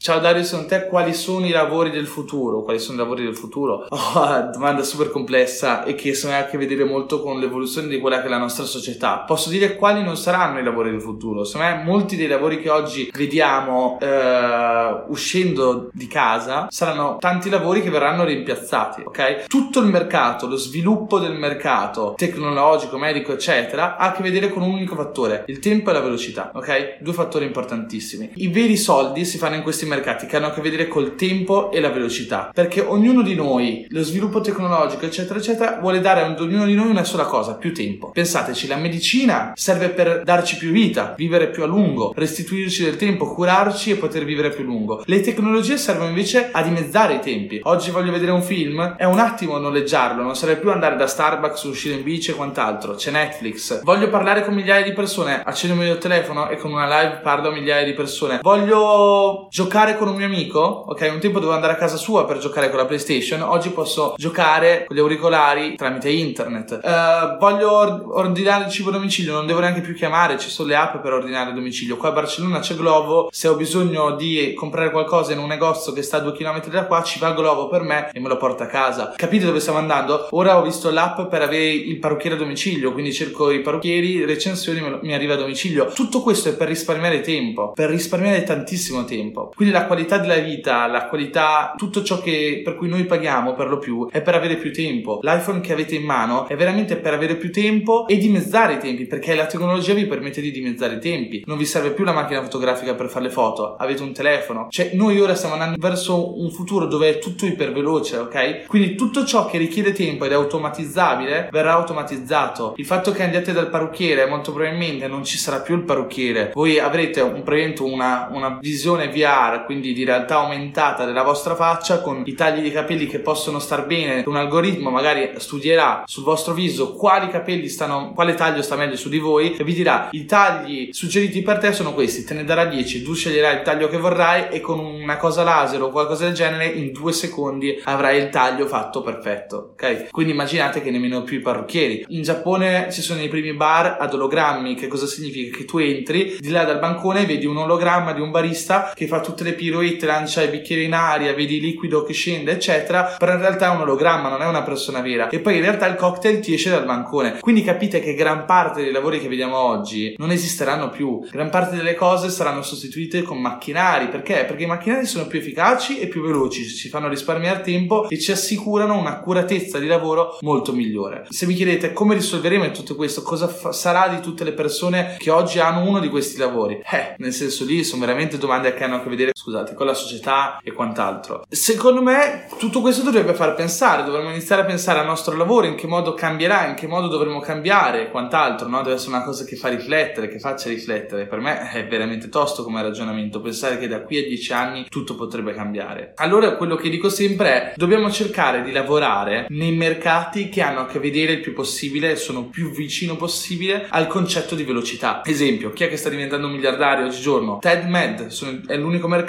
Ciao 0.00 0.20
Dario, 0.20 0.44
secondo 0.44 0.68
te 0.68 0.86
quali 0.86 1.12
sono 1.12 1.44
i 1.44 1.50
lavori 1.50 1.90
del 1.90 2.06
futuro? 2.06 2.62
Quali 2.62 2.78
sono 2.78 2.94
i 2.94 3.00
lavori 3.00 3.24
del 3.24 3.36
futuro? 3.36 3.86
Oh, 4.18 4.50
domanda 4.52 4.82
super 4.82 5.10
complessa 5.10 5.84
e 5.84 5.94
che 5.94 6.14
secondo 6.14 6.36
me 6.36 6.42
ha 6.42 6.46
a 6.46 6.48
che 6.48 6.56
vedere 6.56 6.84
molto 6.84 7.20
con 7.20 7.38
l'evoluzione 7.38 7.88
di 7.88 7.98
quella 7.98 8.20
che 8.20 8.26
è 8.26 8.30
la 8.30 8.38
nostra 8.38 8.64
società. 8.64 9.18
Posso 9.18 9.50
dire 9.50 9.76
quali 9.76 10.02
non 10.02 10.16
saranno 10.16 10.60
i 10.60 10.62
lavori 10.62 10.90
del 10.90 11.02
futuro? 11.02 11.44
Secondo 11.44 11.74
me 11.74 11.82
molti 11.82 12.16
dei 12.16 12.26
lavori 12.26 12.60
che 12.60 12.70
oggi 12.70 13.10
vediamo 13.12 13.98
eh, 14.00 15.02
uscendo 15.08 15.90
di 15.92 16.06
casa 16.06 16.68
saranno 16.70 17.16
tanti 17.18 17.50
lavori 17.50 17.82
che 17.82 17.90
verranno 17.90 18.24
rimpiazzati, 18.24 19.02
ok? 19.04 19.46
Tutto 19.46 19.80
il 19.80 19.86
mercato, 19.86 20.46
lo 20.46 20.56
sviluppo 20.56 21.18
del 21.18 21.34
mercato 21.34 22.14
tecnologico, 22.16 22.98
medico, 22.98 23.32
eccetera, 23.32 23.96
ha 23.96 24.06
a 24.06 24.12
che 24.12 24.22
vedere 24.22 24.50
con 24.50 24.62
un 24.62 24.70
unico 24.72 24.94
fattore, 24.94 25.44
il 25.48 25.58
tempo 25.58 25.90
e 25.90 25.92
la 25.92 26.00
velocità, 26.00 26.52
ok? 26.54 26.98
Due 27.00 27.12
fattori 27.12 27.44
importantissimi. 27.44 28.30
I 28.36 28.48
veri 28.48 28.76
soldi 28.76 29.24
si 29.24 29.38
fanno 29.38 29.56
in 29.56 29.62
questi 29.62 29.86
mercati 29.88 30.26
che 30.26 30.36
hanno 30.36 30.46
a 30.46 30.52
che 30.52 30.60
vedere 30.60 30.86
col 30.88 31.14
tempo 31.14 31.70
e 31.70 31.80
la 31.80 31.90
velocità, 31.90 32.50
perché 32.52 32.80
ognuno 32.80 33.22
di 33.22 33.34
noi, 33.34 33.86
lo 33.90 34.02
sviluppo 34.02 34.40
tecnologico, 34.40 35.04
eccetera, 35.04 35.38
eccetera, 35.38 35.78
vuole 35.80 36.00
dare 36.00 36.22
ad 36.22 36.40
ognuno 36.40 36.66
di 36.66 36.74
noi 36.74 36.90
una 36.90 37.04
sola 37.04 37.24
cosa, 37.24 37.56
più 37.56 37.74
tempo. 37.74 38.10
Pensateci, 38.10 38.66
la 38.66 38.76
medicina 38.76 39.52
serve 39.54 39.88
per 39.88 40.22
darci 40.22 40.56
più 40.56 40.70
vita, 40.70 41.14
vivere 41.16 41.48
più 41.48 41.62
a 41.62 41.66
lungo, 41.66 42.12
restituirci 42.14 42.84
del 42.84 42.96
tempo, 42.96 43.32
curarci 43.32 43.90
e 43.90 43.96
poter 43.96 44.24
vivere 44.24 44.50
più 44.50 44.62
a 44.62 44.66
lungo. 44.66 45.02
Le 45.06 45.20
tecnologie 45.20 45.76
servono 45.76 46.08
invece 46.08 46.50
a 46.52 46.62
dimezzare 46.62 47.14
i 47.14 47.20
tempi. 47.20 47.60
Oggi 47.64 47.90
voglio 47.90 48.12
vedere 48.12 48.30
un 48.30 48.42
film, 48.42 48.96
è 48.96 49.04
un 49.04 49.18
attimo 49.18 49.58
noleggiarlo, 49.58 50.22
non 50.22 50.36
serve 50.36 50.56
più 50.56 50.70
andare 50.70 50.96
da 50.96 51.06
Starbucks, 51.06 51.62
uscire 51.64 51.94
in 51.94 52.02
bici 52.02 52.30
e 52.30 52.34
quant'altro. 52.34 52.94
C'è 52.94 53.10
Netflix. 53.10 53.82
Voglio 53.82 54.08
parlare 54.08 54.44
con 54.44 54.54
migliaia 54.54 54.84
di 54.84 54.92
persone, 54.92 55.42
accendo 55.42 55.80
il 55.80 55.88
mio 55.88 55.98
telefono 55.98 56.48
e 56.48 56.56
con 56.56 56.72
una 56.72 56.86
live 56.86 57.20
parlo 57.22 57.48
a 57.48 57.52
migliaia 57.52 57.84
di 57.84 57.94
persone. 57.94 58.40
Voglio 58.42 59.46
giocare 59.50 59.77
giocare 59.78 59.96
con 59.96 60.08
un 60.08 60.16
mio 60.16 60.26
amico, 60.26 60.86
ok? 60.88 61.08
Un 61.12 61.20
tempo 61.20 61.38
dovevo 61.38 61.54
andare 61.54 61.74
a 61.74 61.76
casa 61.76 61.96
sua 61.96 62.24
per 62.24 62.38
giocare 62.38 62.68
con 62.68 62.78
la 62.78 62.84
PlayStation, 62.84 63.42
oggi 63.42 63.70
posso 63.70 64.14
giocare 64.16 64.84
con 64.84 64.96
gli 64.96 64.98
auricolari 64.98 65.76
tramite 65.76 66.10
internet. 66.10 66.80
Uh, 66.82 67.38
voglio 67.38 68.02
ordinare 68.16 68.64
il 68.64 68.70
cibo 68.72 68.88
a 68.88 68.94
domicilio, 68.94 69.34
non 69.34 69.46
devo 69.46 69.60
neanche 69.60 69.80
più 69.80 69.94
chiamare, 69.94 70.36
ci 70.36 70.50
sono 70.50 70.68
le 70.68 70.74
app 70.74 70.96
per 70.96 71.12
ordinare 71.12 71.50
a 71.50 71.52
domicilio. 71.52 71.96
Qua 71.96 72.08
a 72.08 72.12
Barcellona 72.12 72.58
c'è 72.58 72.74
Glovo, 72.74 73.28
se 73.30 73.46
ho 73.46 73.54
bisogno 73.54 74.16
di 74.16 74.52
comprare 74.54 74.90
qualcosa 74.90 75.32
in 75.32 75.38
un 75.38 75.46
negozio 75.46 75.92
che 75.92 76.02
sta 76.02 76.16
a 76.16 76.20
due 76.20 76.32
chilometri 76.32 76.72
da 76.72 76.86
qua, 76.86 77.04
ci 77.04 77.20
va 77.20 77.30
Glovo 77.30 77.68
per 77.68 77.82
me 77.82 78.10
e 78.12 78.18
me 78.18 78.26
lo 78.26 78.36
porta 78.36 78.64
a 78.64 78.68
casa. 78.68 79.12
Capite 79.14 79.46
dove 79.46 79.60
stiamo 79.60 79.78
andando? 79.78 80.26
Ora 80.30 80.58
ho 80.58 80.62
visto 80.62 80.90
l'app 80.90 81.20
per 81.28 81.42
avere 81.42 81.68
il 81.68 82.00
parrucchiere 82.00 82.34
a 82.34 82.38
domicilio, 82.38 82.92
quindi 82.92 83.12
cerco 83.12 83.52
i 83.52 83.60
parrucchieri, 83.60 84.24
recensioni, 84.24 84.98
mi 85.02 85.14
arriva 85.14 85.34
a 85.34 85.36
domicilio. 85.36 85.86
Tutto 85.94 86.20
questo 86.20 86.48
è 86.48 86.56
per 86.56 86.66
risparmiare 86.66 87.20
tempo, 87.20 87.70
per 87.70 87.90
risparmiare 87.90 88.42
tantissimo 88.42 89.04
tempo. 89.04 89.52
Quindi 89.54 89.66
la 89.70 89.86
qualità 89.86 90.18
della 90.18 90.36
vita, 90.36 90.86
la 90.86 91.06
qualità, 91.06 91.74
tutto 91.76 92.02
ciò 92.02 92.20
che, 92.20 92.62
per 92.64 92.76
cui 92.76 92.88
noi 92.88 93.04
paghiamo 93.04 93.54
per 93.54 93.68
lo 93.68 93.78
più 93.78 94.08
è 94.10 94.22
per 94.22 94.34
avere 94.34 94.56
più 94.56 94.72
tempo. 94.72 95.20
L'iPhone 95.22 95.60
che 95.60 95.72
avete 95.72 95.94
in 95.94 96.04
mano 96.04 96.46
è 96.48 96.56
veramente 96.56 96.96
per 96.96 97.14
avere 97.14 97.36
più 97.36 97.52
tempo 97.52 98.06
e 98.06 98.16
dimezzare 98.16 98.74
i 98.74 98.78
tempi, 98.78 99.06
perché 99.06 99.34
la 99.34 99.46
tecnologia 99.46 99.94
vi 99.94 100.06
permette 100.06 100.40
di 100.40 100.50
dimezzare 100.50 100.94
i 100.94 101.00
tempi. 101.00 101.42
Non 101.46 101.58
vi 101.58 101.64
serve 101.64 101.90
più 101.90 102.04
la 102.04 102.12
macchina 102.12 102.42
fotografica 102.42 102.94
per 102.94 103.08
fare 103.08 103.26
le 103.26 103.30
foto, 103.30 103.76
avete 103.76 104.02
un 104.02 104.12
telefono. 104.12 104.66
Cioè, 104.70 104.90
noi 104.94 105.20
ora 105.20 105.34
stiamo 105.34 105.54
andando 105.54 105.76
verso 105.78 106.40
un 106.40 106.50
futuro 106.50 106.86
dove 106.86 107.08
è 107.08 107.18
tutto 107.18 107.46
iperveloce, 107.46 108.16
ok? 108.16 108.66
Quindi 108.66 108.94
tutto 108.94 109.24
ciò 109.24 109.46
che 109.46 109.58
richiede 109.58 109.92
tempo 109.92 110.24
ed 110.24 110.32
è 110.32 110.34
automatizzabile 110.34 111.48
verrà 111.50 111.72
automatizzato. 111.72 112.74
Il 112.76 112.86
fatto 112.86 113.12
che 113.12 113.22
andiate 113.22 113.52
dal 113.52 113.70
parrucchiere 113.70 114.26
molto 114.26 114.52
probabilmente 114.52 115.06
non 115.08 115.24
ci 115.24 115.38
sarà 115.38 115.60
più 115.60 115.74
il 115.76 115.84
parrucchiere. 115.84 116.52
Voi 116.54 116.78
avrete 116.78 117.20
un, 117.20 117.42
una, 117.80 118.28
una 118.30 118.58
visione 118.60 119.08
VR, 119.08 119.57
quindi 119.64 119.92
di 119.92 120.04
realtà 120.04 120.36
aumentata 120.36 121.04
della 121.04 121.22
vostra 121.22 121.54
faccia 121.54 122.00
con 122.00 122.22
i 122.24 122.34
tagli 122.34 122.60
di 122.60 122.70
capelli 122.70 123.06
che 123.06 123.20
possono 123.20 123.58
star 123.58 123.86
bene. 123.86 124.22
Un 124.26 124.36
algoritmo 124.36 124.90
magari 124.90 125.32
studierà 125.36 126.04
sul 126.06 126.24
vostro 126.24 126.54
viso 126.54 126.94
quali 126.94 127.28
capelli 127.28 127.68
stanno, 127.68 128.12
quale 128.14 128.34
taglio 128.34 128.62
sta 128.62 128.76
meglio 128.76 128.96
su 128.96 129.08
di 129.08 129.18
voi 129.18 129.56
e 129.56 129.64
vi 129.64 129.74
dirà 129.74 130.08
i 130.12 130.24
tagli 130.24 130.90
suggeriti 130.92 131.42
per 131.42 131.58
te 131.58 131.72
sono 131.72 131.94
questi, 131.94 132.24
te 132.24 132.34
ne 132.34 132.44
darà 132.44 132.64
10, 132.64 133.02
tu 133.02 133.14
sceglierai 133.14 133.56
il 133.56 133.62
taglio 133.62 133.88
che 133.88 133.96
vorrai 133.98 134.48
e 134.50 134.60
con 134.60 134.78
una 134.78 135.16
cosa 135.16 135.42
laser 135.42 135.82
o 135.82 135.90
qualcosa 135.90 136.24
del 136.24 136.34
genere 136.34 136.66
in 136.66 136.92
due 136.92 137.12
secondi 137.12 137.80
avrai 137.84 138.18
il 138.18 138.28
taglio 138.28 138.66
fatto 138.66 139.02
perfetto, 139.02 139.70
ok? 139.72 140.10
Quindi 140.10 140.32
immaginate 140.32 140.80
che 140.82 140.90
nemmeno 140.90 141.22
più 141.22 141.38
i 141.38 141.42
parrucchieri. 141.42 142.04
In 142.08 142.22
Giappone 142.22 142.88
ci 142.90 143.02
sono 143.02 143.22
i 143.22 143.28
primi 143.28 143.54
bar 143.54 143.96
ad 143.98 144.14
ologrammi, 144.14 144.74
che 144.74 144.88
cosa 144.88 145.06
significa? 145.06 145.56
Che 145.56 145.64
tu 145.64 145.78
entri 145.78 146.36
di 146.38 146.50
là 146.50 146.64
dal 146.64 146.78
bancone 146.78 147.22
e 147.22 147.26
vedi 147.26 147.46
un 147.46 147.56
ologramma 147.56 148.12
di 148.12 148.20
un 148.20 148.30
barista 148.30 148.92
che 148.94 149.06
fa 149.06 149.20
tutte 149.20 149.44
le 149.44 149.47
piroette, 149.52 150.06
lancia 150.06 150.42
i 150.42 150.48
bicchieri 150.48 150.84
in 150.84 150.94
aria, 150.94 151.34
vedi 151.34 151.56
il 151.56 151.62
liquido 151.62 152.02
che 152.02 152.12
scende, 152.12 152.52
eccetera, 152.52 153.16
però 153.18 153.32
in 153.32 153.40
realtà 153.40 153.72
è 153.72 153.74
un 153.74 153.82
ologramma, 153.82 154.28
non 154.28 154.42
è 154.42 154.46
una 154.46 154.62
persona 154.62 155.00
vera. 155.00 155.28
E 155.28 155.40
poi 155.40 155.56
in 155.56 155.62
realtà 155.62 155.86
il 155.86 155.96
cocktail 155.96 156.40
ti 156.40 156.54
esce 156.54 156.70
dal 156.70 156.84
bancone. 156.84 157.38
Quindi 157.40 157.62
capite 157.62 158.00
che 158.00 158.14
gran 158.14 158.44
parte 158.44 158.82
dei 158.82 158.92
lavori 158.92 159.20
che 159.20 159.28
vediamo 159.28 159.56
oggi 159.56 160.14
non 160.18 160.30
esisteranno 160.30 160.90
più. 160.90 161.26
Gran 161.30 161.50
parte 161.50 161.76
delle 161.76 161.94
cose 161.94 162.30
saranno 162.30 162.62
sostituite 162.62 163.22
con 163.22 163.40
macchinari. 163.40 164.08
Perché? 164.08 164.44
Perché 164.44 164.64
i 164.64 164.66
macchinari 164.66 165.06
sono 165.06 165.26
più 165.26 165.38
efficaci 165.38 165.98
e 165.98 166.08
più 166.08 166.22
veloci, 166.22 166.66
ci 166.66 166.88
fanno 166.88 167.08
risparmiare 167.08 167.60
tempo 167.60 168.08
e 168.08 168.18
ci 168.18 168.32
assicurano 168.32 168.98
un'accuratezza 168.98 169.78
di 169.78 169.86
lavoro 169.86 170.38
molto 170.40 170.72
migliore. 170.72 171.26
Se 171.28 171.46
mi 171.46 171.54
chiedete 171.54 171.92
come 171.92 172.14
risolveremo 172.14 172.70
tutto 172.70 172.94
questo, 172.94 173.22
cosa 173.22 173.48
fa- 173.48 173.72
sarà 173.72 174.08
di 174.08 174.20
tutte 174.20 174.44
le 174.44 174.52
persone 174.52 175.16
che 175.18 175.30
oggi 175.30 175.58
hanno 175.58 175.88
uno 175.88 176.00
di 176.00 176.08
questi 176.08 176.38
lavori? 176.38 176.80
Eh, 176.90 177.14
nel 177.18 177.32
senso 177.32 177.64
lì 177.64 177.84
sono 177.84 178.04
veramente 178.04 178.38
domande 178.38 178.74
che 178.74 178.84
hanno 178.84 178.96
a 178.96 179.02
che 179.02 179.08
vedere, 179.08 179.32
scusate, 179.38 179.74
con 179.74 179.86
la 179.86 179.94
società 179.94 180.58
e 180.64 180.72
quant'altro. 180.72 181.44
Secondo 181.48 182.02
me 182.02 182.48
tutto 182.58 182.80
questo 182.80 183.04
dovrebbe 183.04 183.34
far 183.34 183.54
pensare, 183.54 184.02
dovremmo 184.02 184.30
iniziare 184.30 184.62
a 184.62 184.64
pensare 184.64 184.98
al 184.98 185.06
nostro 185.06 185.36
lavoro, 185.36 185.66
in 185.66 185.76
che 185.76 185.86
modo 185.86 186.12
cambierà, 186.14 186.66
in 186.66 186.74
che 186.74 186.88
modo 186.88 187.06
dovremo 187.06 187.38
cambiare 187.38 188.02
e 188.02 188.10
quant'altro, 188.10 188.66
no? 188.66 188.82
Deve 188.82 188.96
essere 188.96 189.14
una 189.14 189.22
cosa 189.22 189.44
che 189.44 189.54
fa 189.54 189.68
riflettere, 189.68 190.26
che 190.26 190.40
faccia 190.40 190.68
riflettere. 190.68 191.26
Per 191.26 191.38
me 191.38 191.70
è 191.70 191.86
veramente 191.86 192.28
tosto 192.28 192.64
come 192.64 192.82
ragionamento 192.82 193.40
pensare 193.40 193.78
che 193.78 193.86
da 193.86 194.02
qui 194.02 194.18
a 194.18 194.26
dieci 194.26 194.52
anni 194.52 194.86
tutto 194.88 195.14
potrebbe 195.14 195.54
cambiare. 195.54 196.14
Allora 196.16 196.56
quello 196.56 196.74
che 196.74 196.88
dico 196.88 197.08
sempre 197.08 197.48
è 197.48 197.72
dobbiamo 197.76 198.10
cercare 198.10 198.62
di 198.62 198.72
lavorare 198.72 199.46
nei 199.50 199.76
mercati 199.76 200.48
che 200.48 200.62
hanno 200.62 200.80
a 200.80 200.86
che 200.86 200.98
vedere 200.98 201.34
il 201.34 201.40
più 201.40 201.52
possibile, 201.52 202.16
sono 202.16 202.46
più 202.46 202.72
vicino 202.72 203.14
possibile 203.14 203.86
al 203.88 204.08
concetto 204.08 204.56
di 204.56 204.64
velocità. 204.64 205.22
Esempio, 205.24 205.70
chi 205.70 205.84
è 205.84 205.88
che 205.88 205.96
sta 205.96 206.08
diventando 206.08 206.48
miliardario 206.48 207.06
oggigiorno? 207.06 207.58
TEDMed 207.60 208.66
è 208.66 208.76
l'unico 208.76 209.06
mercato 209.06 209.26